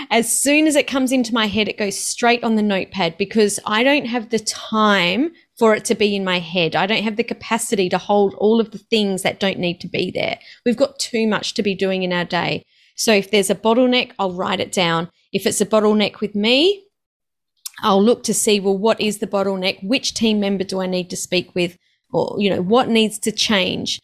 As 0.09 0.39
soon 0.39 0.67
as 0.67 0.77
it 0.77 0.87
comes 0.87 1.11
into 1.11 1.33
my 1.33 1.47
head, 1.47 1.67
it 1.67 1.77
goes 1.77 1.99
straight 1.99 2.43
on 2.45 2.55
the 2.55 2.61
notepad 2.61 3.17
because 3.17 3.59
I 3.65 3.83
don't 3.83 4.05
have 4.05 4.29
the 4.29 4.39
time 4.39 5.33
for 5.57 5.75
it 5.75 5.83
to 5.85 5.95
be 5.95 6.15
in 6.15 6.23
my 6.23 6.39
head. 6.39 6.77
I 6.77 6.85
don't 6.85 7.03
have 7.03 7.17
the 7.17 7.23
capacity 7.23 7.89
to 7.89 7.97
hold 7.97 8.33
all 8.35 8.61
of 8.61 8.71
the 8.71 8.77
things 8.77 9.23
that 9.23 9.41
don't 9.41 9.59
need 9.59 9.81
to 9.81 9.89
be 9.89 10.09
there. 10.09 10.39
We've 10.65 10.77
got 10.77 10.99
too 10.99 11.27
much 11.27 11.55
to 11.55 11.63
be 11.63 11.75
doing 11.75 12.03
in 12.03 12.13
our 12.13 12.25
day. 12.25 12.63
So 12.95 13.13
if 13.13 13.31
there's 13.31 13.49
a 13.49 13.55
bottleneck, 13.55 14.11
I'll 14.17 14.31
write 14.31 14.61
it 14.61 14.71
down. 14.71 15.09
If 15.33 15.45
it's 15.45 15.61
a 15.61 15.65
bottleneck 15.65 16.21
with 16.21 16.35
me, 16.35 16.85
I'll 17.81 18.01
look 18.01 18.23
to 18.23 18.33
see, 18.33 18.59
well, 18.59 18.77
what 18.77 18.99
is 19.01 19.17
the 19.17 19.27
bottleneck? 19.27 19.83
Which 19.83 20.13
team 20.13 20.39
member 20.39 20.63
do 20.63 20.81
I 20.81 20.87
need 20.87 21.09
to 21.09 21.17
speak 21.17 21.53
with? 21.53 21.77
Or, 22.11 22.35
you 22.39 22.49
know, 22.49 22.61
what 22.61 22.89
needs 22.89 23.19
to 23.19 23.31
change? 23.31 24.01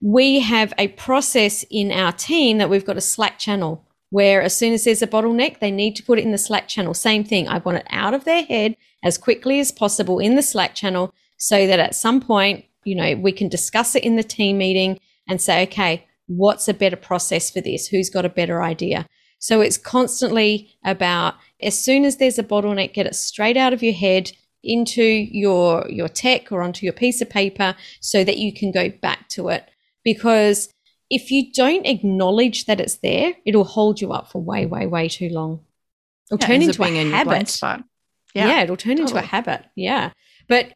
We 0.00 0.40
have 0.40 0.72
a 0.78 0.88
process 0.88 1.64
in 1.70 1.90
our 1.90 2.12
team 2.12 2.58
that 2.58 2.70
we've 2.70 2.84
got 2.84 2.96
a 2.96 3.02
Slack 3.02 3.38
channel 3.38 3.84
where 4.10 4.40
as 4.40 4.56
soon 4.56 4.72
as 4.72 4.84
there's 4.84 5.02
a 5.02 5.06
bottleneck, 5.06 5.60
they 5.60 5.70
need 5.70 5.94
to 5.96 6.02
put 6.02 6.18
it 6.18 6.24
in 6.24 6.32
the 6.32 6.38
Slack 6.38 6.68
channel. 6.68 6.94
Same 6.94 7.24
thing. 7.24 7.48
I 7.48 7.58
want 7.58 7.78
it 7.78 7.86
out 7.90 8.14
of 8.14 8.24
their 8.24 8.42
head 8.42 8.76
as 9.02 9.18
quickly 9.18 9.60
as 9.60 9.70
possible 9.70 10.18
in 10.18 10.34
the 10.34 10.42
Slack 10.42 10.74
channel 10.74 11.12
so 11.36 11.66
that 11.66 11.78
at 11.78 11.94
some 11.94 12.20
point, 12.20 12.64
you 12.84 12.94
know, 12.94 13.16
we 13.16 13.32
can 13.32 13.48
discuss 13.48 13.94
it 13.94 14.04
in 14.04 14.16
the 14.16 14.22
team 14.22 14.58
meeting 14.58 14.98
and 15.28 15.40
say, 15.40 15.62
okay, 15.64 16.06
what's 16.26 16.68
a 16.68 16.74
better 16.74 16.96
process 16.96 17.50
for 17.50 17.60
this? 17.60 17.88
Who's 17.88 18.10
got 18.10 18.24
a 18.24 18.30
better 18.30 18.62
idea? 18.62 19.06
So 19.38 19.60
it's 19.60 19.76
constantly 19.76 20.76
about 20.84 21.34
as 21.60 21.78
soon 21.78 22.04
as 22.04 22.16
there's 22.16 22.38
a 22.38 22.44
bottleneck, 22.44 22.94
get 22.94 23.06
it 23.06 23.14
straight 23.14 23.56
out 23.56 23.72
of 23.72 23.82
your 23.82 23.94
head 23.94 24.32
into 24.62 25.02
your 25.02 25.88
your 25.88 26.08
tech 26.08 26.50
or 26.50 26.62
onto 26.62 26.84
your 26.84 26.92
piece 26.92 27.20
of 27.20 27.30
paper 27.30 27.74
so 28.00 28.24
that 28.24 28.38
you 28.38 28.52
can 28.52 28.70
go 28.70 28.88
back 28.88 29.28
to 29.30 29.48
it. 29.48 29.68
Because 30.04 30.72
if 31.10 31.30
you 31.30 31.52
don't 31.52 31.86
acknowledge 31.86 32.66
that 32.66 32.80
it's 32.80 32.96
there, 32.98 33.34
it'll 33.46 33.64
hold 33.64 34.00
you 34.00 34.12
up 34.12 34.30
for 34.30 34.42
way, 34.42 34.66
way, 34.66 34.86
way 34.86 35.08
too 35.08 35.28
long. 35.30 35.60
It'll 36.30 36.42
yeah, 36.42 36.46
turn 36.46 36.62
into 36.62 36.82
a 36.82 36.88
in 36.88 37.10
habit. 37.10 37.58
Yeah. 38.34 38.48
yeah, 38.48 38.62
it'll 38.62 38.76
turn 38.76 38.96
totally. 38.96 39.18
into 39.18 39.24
a 39.24 39.26
habit. 39.26 39.64
Yeah. 39.74 40.10
But 40.48 40.74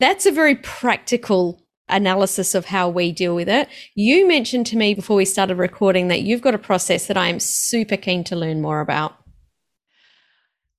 that's 0.00 0.26
a 0.26 0.32
very 0.32 0.56
practical 0.56 1.64
analysis 1.88 2.54
of 2.54 2.66
how 2.66 2.88
we 2.88 3.12
deal 3.12 3.34
with 3.34 3.48
it. 3.48 3.68
You 3.94 4.26
mentioned 4.28 4.66
to 4.66 4.76
me 4.76 4.94
before 4.94 5.16
we 5.16 5.24
started 5.24 5.56
recording 5.56 6.08
that 6.08 6.22
you've 6.22 6.42
got 6.42 6.54
a 6.54 6.58
process 6.58 7.06
that 7.06 7.16
I 7.16 7.28
am 7.28 7.40
super 7.40 7.96
keen 7.96 8.24
to 8.24 8.36
learn 8.36 8.60
more 8.60 8.80
about. 8.80 9.16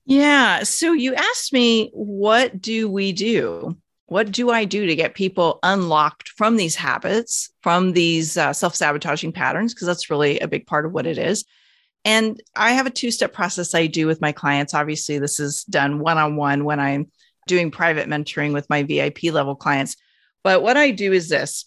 Yeah. 0.06 0.64
So 0.64 0.94
you 0.94 1.16
asked 1.16 1.52
me, 1.52 1.90
what 1.94 2.62
do 2.62 2.90
we 2.90 3.12
do? 3.12 3.78
What 4.08 4.32
do 4.32 4.52
I 4.52 4.66
do 4.66 4.86
to 4.86 4.96
get 4.96 5.16
people 5.16 5.60
unlocked 5.64 6.30
from 6.30 6.58
these 6.58 6.76
habits, 6.76 7.50
from 7.62 7.94
these 7.94 8.38
uh, 8.38 8.54
self 8.54 8.76
sabotaging 8.76 9.32
patterns? 9.32 9.74
Because 9.74 9.88
that's 9.88 10.12
really 10.12 10.40
a 10.40 10.48
big 10.48 10.68
part 10.68 10.86
of 10.86 10.92
what 10.92 11.08
it 11.08 11.18
is. 11.18 11.44
And 12.04 12.40
I 12.56 12.74
have 12.74 12.86
a 12.86 12.92
two 12.92 13.10
step 13.10 13.34
process 13.34 13.74
I 13.74 13.88
do 13.88 14.06
with 14.06 14.22
my 14.22 14.32
clients. 14.32 14.76
Obviously, 14.76 15.18
this 15.18 15.40
is 15.40 15.64
done 15.64 16.00
one 16.00 16.20
on 16.20 16.36
one 16.36 16.66
when 16.66 16.80
I'm 16.80 17.12
doing 17.48 17.72
private 17.72 18.08
mentoring 18.08 18.54
with 18.54 18.70
my 18.70 18.84
VIP 18.84 19.24
level 19.24 19.56
clients. 19.56 19.96
But 20.44 20.62
what 20.62 20.78
I 20.78 20.92
do 20.92 21.12
is 21.12 21.30
this 21.30 21.66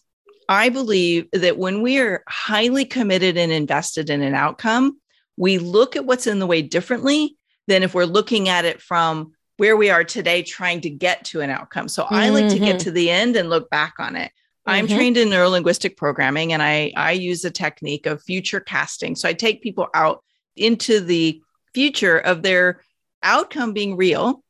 I 0.49 0.69
believe 0.69 1.27
that 1.33 1.59
when 1.59 1.83
we 1.83 1.99
are 1.99 2.23
highly 2.29 2.85
committed 2.85 3.37
and 3.37 3.51
invested 3.51 4.11
in 4.11 4.23
an 4.23 4.35
outcome, 4.35 5.01
we 5.37 5.59
look 5.59 5.97
at 5.97 6.07
what's 6.07 6.29
in 6.29 6.39
the 6.39 6.47
way 6.47 6.63
differently 6.63 7.37
than 7.69 7.83
if 7.83 7.95
we're 7.95 8.05
looking 8.05 8.49
at 8.49 8.65
it 8.65 8.83
from 8.83 9.33
where 9.57 9.77
we 9.77 9.91
are 9.91 10.05
today, 10.05 10.43
trying 10.43 10.81
to 10.81 10.91
get 10.91 11.25
to 11.27 11.41
an 11.41 11.51
outcome. 11.51 11.89
So 11.89 12.05
mm-hmm. 12.05 12.15
I 12.15 12.29
like 12.31 12.49
to 12.49 12.59
get 12.59 12.77
mm-hmm. 12.77 12.85
to 12.85 12.91
the 12.91 13.11
end 13.11 13.37
and 13.37 13.49
look 13.49 13.71
back 13.71 13.95
on 13.99 14.17
it. 14.17 14.33
Mm-hmm. 14.67 14.71
I'm 14.71 14.89
trained 14.89 15.17
in 15.17 15.29
neurolinguistic 15.29 15.97
programming 15.97 16.53
and 16.53 16.63
I, 16.63 16.93
I 16.97 17.13
use 17.13 17.45
a 17.45 17.51
technique 17.51 18.07
of 18.07 18.23
future 18.23 18.61
casting. 18.61 19.15
So 19.15 19.29
I 19.29 19.33
take 19.33 19.63
people 19.63 19.89
out 19.95 20.25
into 20.57 21.01
the 21.01 21.41
future 21.75 22.19
of 22.19 22.43
their 22.43 22.81
outcome 23.23 23.73
being 23.73 23.97
real 23.97 24.43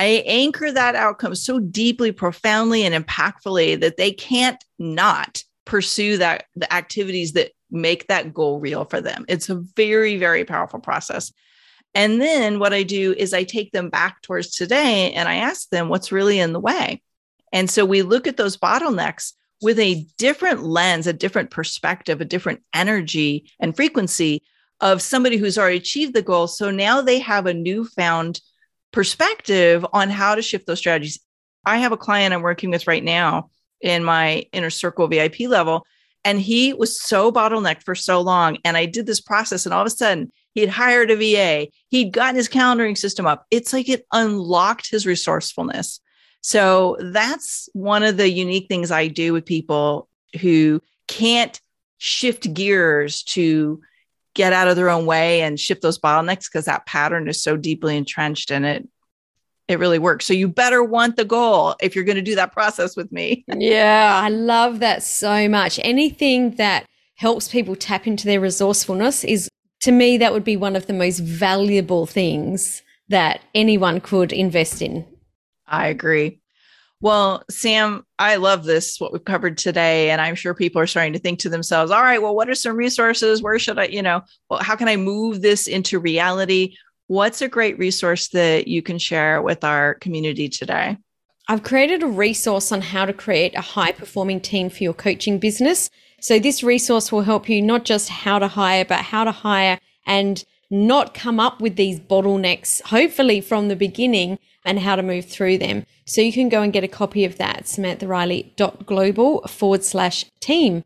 I 0.00 0.22
anchor 0.24 0.72
that 0.72 0.94
outcome 0.94 1.34
so 1.34 1.60
deeply, 1.60 2.10
profoundly, 2.10 2.84
and 2.84 2.94
impactfully 2.94 3.80
that 3.80 3.98
they 3.98 4.12
can't 4.12 4.56
not 4.78 5.44
pursue 5.66 6.16
that 6.16 6.44
the 6.56 6.72
activities 6.72 7.32
that 7.32 7.50
make 7.70 8.06
that 8.06 8.32
goal 8.32 8.60
real 8.60 8.86
for 8.86 9.02
them. 9.02 9.26
It's 9.28 9.50
a 9.50 9.56
very, 9.76 10.16
very 10.16 10.46
powerful 10.46 10.80
process. 10.80 11.34
And 11.94 12.20
then 12.20 12.58
what 12.58 12.72
I 12.72 12.82
do 12.82 13.14
is 13.16 13.34
I 13.34 13.44
take 13.44 13.72
them 13.72 13.90
back 13.90 14.22
towards 14.22 14.50
today 14.50 15.12
and 15.12 15.28
I 15.28 15.36
ask 15.36 15.68
them 15.70 15.88
what's 15.88 16.12
really 16.12 16.38
in 16.38 16.52
the 16.52 16.60
way. 16.60 17.02
And 17.52 17.68
so 17.68 17.84
we 17.84 18.02
look 18.02 18.26
at 18.26 18.36
those 18.36 18.56
bottlenecks 18.56 19.32
with 19.60 19.78
a 19.78 20.06
different 20.16 20.62
lens, 20.62 21.06
a 21.06 21.12
different 21.12 21.50
perspective, 21.50 22.20
a 22.20 22.24
different 22.24 22.62
energy 22.72 23.50
and 23.58 23.76
frequency 23.76 24.42
of 24.80 25.02
somebody 25.02 25.36
who's 25.36 25.58
already 25.58 25.76
achieved 25.76 26.14
the 26.14 26.22
goal. 26.22 26.46
So 26.46 26.70
now 26.70 27.02
they 27.02 27.18
have 27.18 27.46
a 27.46 27.54
newfound 27.54 28.40
perspective 28.92 29.84
on 29.92 30.08
how 30.08 30.34
to 30.34 30.42
shift 30.42 30.66
those 30.66 30.78
strategies. 30.78 31.20
I 31.66 31.78
have 31.78 31.92
a 31.92 31.96
client 31.96 32.32
I'm 32.32 32.42
working 32.42 32.70
with 32.70 32.86
right 32.86 33.04
now 33.04 33.50
in 33.80 34.04
my 34.04 34.46
inner 34.52 34.70
circle 34.70 35.08
VIP 35.08 35.40
level, 35.40 35.86
and 36.24 36.40
he 36.40 36.72
was 36.72 37.00
so 37.00 37.30
bottlenecked 37.30 37.82
for 37.82 37.94
so 37.94 38.20
long. 38.20 38.58
And 38.64 38.76
I 38.76 38.86
did 38.86 39.06
this 39.06 39.20
process, 39.20 39.66
and 39.66 39.74
all 39.74 39.82
of 39.82 39.86
a 39.86 39.90
sudden, 39.90 40.32
he'd 40.54 40.68
hired 40.68 41.10
a 41.10 41.16
VA, 41.16 41.68
he'd 41.88 42.12
gotten 42.12 42.36
his 42.36 42.48
calendaring 42.48 42.96
system 42.96 43.26
up. 43.26 43.46
It's 43.50 43.72
like 43.72 43.88
it 43.88 44.06
unlocked 44.12 44.90
his 44.90 45.06
resourcefulness. 45.06 46.00
So 46.42 46.96
that's 47.00 47.68
one 47.72 48.02
of 48.02 48.16
the 48.16 48.30
unique 48.30 48.68
things 48.68 48.90
I 48.90 49.08
do 49.08 49.32
with 49.32 49.44
people 49.44 50.08
who 50.40 50.80
can't 51.06 51.60
shift 51.98 52.52
gears 52.54 53.22
to 53.24 53.80
get 54.34 54.52
out 54.52 54.68
of 54.68 54.76
their 54.76 54.88
own 54.88 55.06
way 55.06 55.42
and 55.42 55.58
shift 55.58 55.82
those 55.82 55.98
bottlenecks 55.98 56.46
because 56.50 56.64
that 56.64 56.86
pattern 56.86 57.28
is 57.28 57.42
so 57.42 57.56
deeply 57.56 57.96
entrenched 57.96 58.50
in 58.50 58.64
it. 58.64 58.88
It 59.68 59.78
really 59.78 59.98
works. 59.98 60.24
So 60.24 60.32
you 60.32 60.48
better 60.48 60.82
want 60.82 61.16
the 61.16 61.24
goal 61.24 61.76
if 61.80 61.94
you're 61.94 62.04
going 62.04 62.16
to 62.16 62.22
do 62.22 62.34
that 62.36 62.52
process 62.52 62.96
with 62.96 63.12
me. 63.12 63.44
Yeah 63.56 64.20
i 64.22 64.28
love 64.28 64.80
that 64.80 65.02
so 65.02 65.48
much. 65.48 65.78
Anything 65.82 66.52
that 66.52 66.86
helps 67.16 67.48
people 67.48 67.76
tap 67.76 68.06
into 68.06 68.26
their 68.26 68.40
resourcefulness 68.40 69.24
is 69.24 69.48
to 69.80 69.92
me 69.92 70.18
that 70.18 70.32
would 70.32 70.44
be 70.44 70.56
one 70.56 70.76
of 70.76 70.86
the 70.86 70.92
most 70.92 71.18
valuable 71.20 72.06
things 72.06 72.82
that 73.08 73.40
anyone 73.54 74.00
could 74.00 74.32
invest 74.32 74.82
in 74.82 75.06
i 75.66 75.86
agree 75.86 76.40
well, 77.02 77.44
Sam, 77.48 78.04
I 78.18 78.36
love 78.36 78.64
this, 78.64 79.00
what 79.00 79.12
we've 79.12 79.24
covered 79.24 79.56
today. 79.56 80.10
And 80.10 80.20
I'm 80.20 80.34
sure 80.34 80.52
people 80.52 80.82
are 80.82 80.86
starting 80.86 81.14
to 81.14 81.18
think 81.18 81.38
to 81.40 81.48
themselves, 81.48 81.90
all 81.90 82.02
right, 82.02 82.20
well, 82.20 82.36
what 82.36 82.50
are 82.50 82.54
some 82.54 82.76
resources? 82.76 83.42
Where 83.42 83.58
should 83.58 83.78
I, 83.78 83.84
you 83.84 84.02
know, 84.02 84.22
well, 84.50 84.62
how 84.62 84.76
can 84.76 84.88
I 84.88 84.96
move 84.96 85.40
this 85.40 85.66
into 85.66 85.98
reality? 85.98 86.76
What's 87.06 87.40
a 87.40 87.48
great 87.48 87.78
resource 87.78 88.28
that 88.28 88.68
you 88.68 88.82
can 88.82 88.98
share 88.98 89.40
with 89.40 89.64
our 89.64 89.94
community 89.94 90.48
today? 90.48 90.98
I've 91.48 91.62
created 91.62 92.02
a 92.02 92.06
resource 92.06 92.70
on 92.70 92.82
how 92.82 93.06
to 93.06 93.12
create 93.14 93.56
a 93.56 93.62
high 93.62 93.92
performing 93.92 94.40
team 94.40 94.68
for 94.68 94.84
your 94.84 94.94
coaching 94.94 95.38
business. 95.38 95.90
So, 96.20 96.38
this 96.38 96.62
resource 96.62 97.10
will 97.10 97.22
help 97.22 97.48
you 97.48 97.62
not 97.62 97.84
just 97.84 98.08
how 98.08 98.38
to 98.38 98.48
hire, 98.48 98.84
but 98.84 99.00
how 99.06 99.24
to 99.24 99.32
hire 99.32 99.78
and 100.06 100.44
not 100.70 101.14
come 101.14 101.40
up 101.40 101.60
with 101.60 101.76
these 101.76 101.98
bottlenecks, 101.98 102.80
hopefully 102.82 103.40
from 103.40 103.68
the 103.68 103.76
beginning, 103.76 104.38
and 104.64 104.78
how 104.78 104.96
to 104.96 105.02
move 105.02 105.24
through 105.24 105.58
them. 105.58 105.84
So 106.04 106.20
you 106.20 106.32
can 106.32 106.48
go 106.48 106.62
and 106.62 106.72
get 106.72 106.84
a 106.84 106.88
copy 106.88 107.24
of 107.24 107.38
that, 107.38 107.64
samanthariley.global 107.64 109.42
forward 109.48 109.84
slash 109.84 110.26
team. 110.40 110.84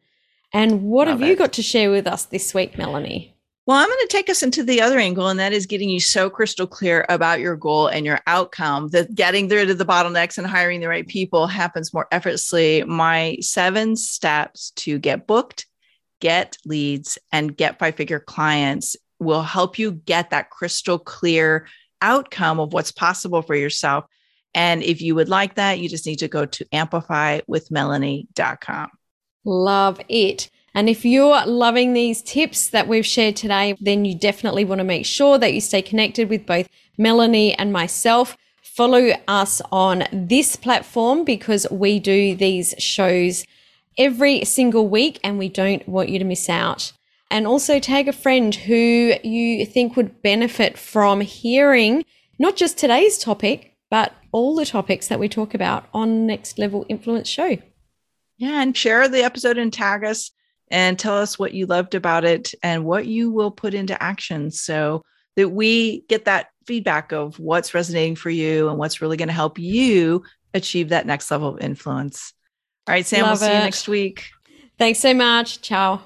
And 0.53 0.85
what 0.85 1.09
Love 1.09 1.21
have 1.21 1.29
it. 1.29 1.31
you 1.31 1.37
got 1.37 1.53
to 1.55 1.63
share 1.63 1.91
with 1.91 2.07
us 2.07 2.25
this 2.25 2.55
week, 2.55 2.79
Melanie? 2.79 3.34
Well, 3.67 3.79
I'm 3.79 3.89
going 3.89 3.99
to 4.01 4.09
take 4.09 4.29
us 4.29 4.43
into 4.43 4.63
the 4.63 4.83
other 4.83 4.99
angle, 4.99 5.29
and 5.29 5.41
that 5.41 5.55
is 5.55 5.65
getting 5.65 5.89
you 5.89 5.99
so 5.99 6.29
crystal 6.29 6.67
clear 6.67 7.07
about 7.09 7.41
your 7.41 7.57
goal 7.57 7.87
and 7.87 8.05
your 8.05 8.21
outcome 8.27 8.89
that 8.89 9.15
getting 9.15 9.49
rid 9.49 9.71
of 9.71 9.79
the 9.79 9.87
bottlenecks 9.87 10.37
and 10.37 10.47
hiring 10.47 10.81
the 10.81 10.89
right 10.89 11.09
people 11.09 11.47
happens 11.47 11.95
more 11.95 12.07
effortlessly. 12.13 12.85
My 12.85 13.39
seven 13.41 13.97
steps 13.97 14.73
to 14.73 14.99
get 14.99 15.27
booked, 15.27 15.65
get 16.21 16.59
leads, 16.67 17.17
and 17.33 17.57
get 17.57 17.79
five 17.79 17.95
figure 17.95 18.21
clients 18.21 18.97
will 19.19 19.43
help 19.43 19.79
you 19.79 19.93
get 19.93 20.29
that 20.29 20.51
crystal 20.51 20.99
clear 20.99 21.67
outcome 22.03 22.61
of 22.61 22.75
what's 22.75 22.93
possible 22.93 23.41
for 23.41 23.55
yourself. 23.55 24.05
And 24.53 24.83
if 24.83 25.01
you 25.01 25.15
would 25.15 25.31
like 25.31 25.55
that, 25.55 25.79
you 25.79 25.89
just 25.89 26.07
need 26.07 26.19
to 26.19 26.29
go 26.29 26.45
to 26.45 26.67
amplifywithmelanie.com. 26.67 28.91
Love 29.47 30.01
it. 30.09 30.51
And 30.75 30.89
if 30.89 31.05
you're 31.05 31.47
loving 31.47 31.93
these 31.93 32.21
tips 32.21 32.69
that 32.71 32.89
we've 32.89 33.07
shared 33.07 33.37
today, 33.37 33.77
then 33.81 34.05
you 34.05 34.15
definitely 34.15 34.65
want 34.65 34.81
to 34.81 34.85
make 34.85 35.07
sure 35.07 35.39
that 35.39 35.55
you 35.55 35.61
stay 35.61 35.83
connected 35.83 36.29
with 36.29 36.47
both 36.47 36.69
Melanie 36.99 37.55
and 37.55 37.73
myself. 37.73 38.37
Follow 38.61 39.13
us 39.29 39.63
on 39.71 40.05
this 40.13 40.57
platform 40.57 41.25
because 41.25 41.67
we 41.71 42.01
do 42.01 42.35
these 42.35 42.75
shows 42.79 43.47
every 43.97 44.45
single 44.45 44.89
week 44.89 45.21
and 45.23 45.39
we 45.39 45.49
don't 45.49 45.89
want 45.89 46.09
you 46.09 46.19
to 46.19 46.25
miss 46.25 46.49
out. 46.49 46.93
And 47.31 47.47
also 47.47 47.79
tag 47.79 48.09
a 48.09 48.13
friend 48.13 48.53
who 48.53 49.15
you 49.23 49.65
think 49.67 49.97
would 49.97 50.23
benefit 50.23 50.77
from 50.77 51.21
hearing 51.21 52.05
not 52.39 52.57
just 52.57 52.79
today's 52.79 53.17
topic, 53.19 53.77
but 53.91 54.13
all 54.33 54.57
the 54.57 54.67
topics 54.67 55.07
that 55.07 55.21
we 55.21 55.29
talk 55.29 55.55
about 55.55 55.87
on 55.95 56.27
Next 56.27 56.59
Level 56.59 56.85
Influence 56.89 57.29
Show. 57.29 57.59
Yeah, 58.37 58.61
and 58.61 58.77
share 58.77 59.07
the 59.07 59.23
episode 59.23 59.57
and 59.57 59.73
tag 59.73 60.03
us 60.03 60.33
and 60.75 60.99
tell 60.99 61.17
us 61.17 61.39
what 61.39 61.55
you 61.55 61.67
loved 61.67 61.95
about 61.95 62.25
it 62.25 62.53
and 62.61 62.85
what 62.85 63.07
you 63.07 63.31
will 63.31 63.53
put 63.53 63.75
into 63.75 64.03
action 64.03 64.51
so 64.51 65.03
that 65.37 65.51
we 65.51 66.01
get 66.09 66.25
that 66.25 66.49
feedback 66.67 67.13
of 67.13 67.39
what's 67.39 67.75
resonating 67.75 68.17
for 68.17 68.29
you 68.29 68.69
and 68.69 68.77
what's 68.77 69.01
really 69.01 69.17
going 69.17 69.29
to 69.29 69.35
help 69.35 69.57
you 69.57 70.25
achieve 70.53 70.89
that 70.89 71.07
next 71.07 71.31
level 71.31 71.49
of 71.49 71.61
influence. 71.61 72.33
All 72.89 72.93
right, 72.93 73.07
Sam, 73.07 73.23
Love 73.23 73.41
we'll 73.41 73.49
see 73.49 73.55
it. 73.55 73.59
you 73.59 73.65
next 73.65 73.87
week. 73.87 74.27
Thanks 74.77 74.99
so 74.99 75.15
much. 75.15 75.61
Ciao. 75.61 76.03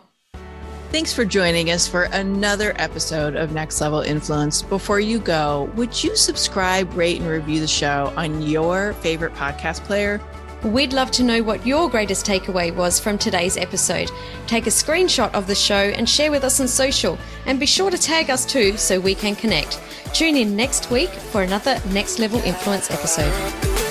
Thanks 0.90 1.14
for 1.14 1.24
joining 1.24 1.70
us 1.70 1.88
for 1.88 2.04
another 2.04 2.74
episode 2.76 3.36
of 3.36 3.52
Next 3.52 3.80
Level 3.80 4.00
Influence. 4.00 4.60
Before 4.60 5.00
you 5.00 5.18
go, 5.18 5.70
would 5.76 6.04
you 6.04 6.14
subscribe, 6.14 6.94
rate, 6.94 7.20
and 7.22 7.28
review 7.30 7.60
the 7.60 7.66
show 7.66 8.12
on 8.18 8.42
your 8.42 8.92
favorite 8.94 9.32
podcast 9.32 9.82
player? 9.84 10.20
We'd 10.64 10.92
love 10.92 11.12
to 11.12 11.22
know 11.22 11.40
what 11.40 11.64
your 11.64 11.88
greatest 11.88 12.26
takeaway 12.26 12.74
was 12.74 12.98
from 12.98 13.16
today's 13.16 13.56
episode. 13.56 14.10
Take 14.48 14.66
a 14.66 14.70
screenshot 14.70 15.32
of 15.32 15.46
the 15.46 15.54
show 15.54 15.74
and 15.76 16.08
share 16.08 16.32
with 16.32 16.42
us 16.42 16.60
on 16.60 16.66
social, 16.66 17.16
and 17.46 17.60
be 17.60 17.66
sure 17.66 17.92
to 17.92 17.98
tag 17.98 18.28
us 18.28 18.44
too 18.44 18.76
so 18.76 18.98
we 18.98 19.14
can 19.14 19.36
connect. 19.36 19.80
Tune 20.12 20.36
in 20.36 20.56
next 20.56 20.90
week 20.90 21.10
for 21.10 21.42
another 21.42 21.80
Next 21.90 22.18
Level 22.18 22.40
Influence 22.40 22.90
episode. 22.90 23.87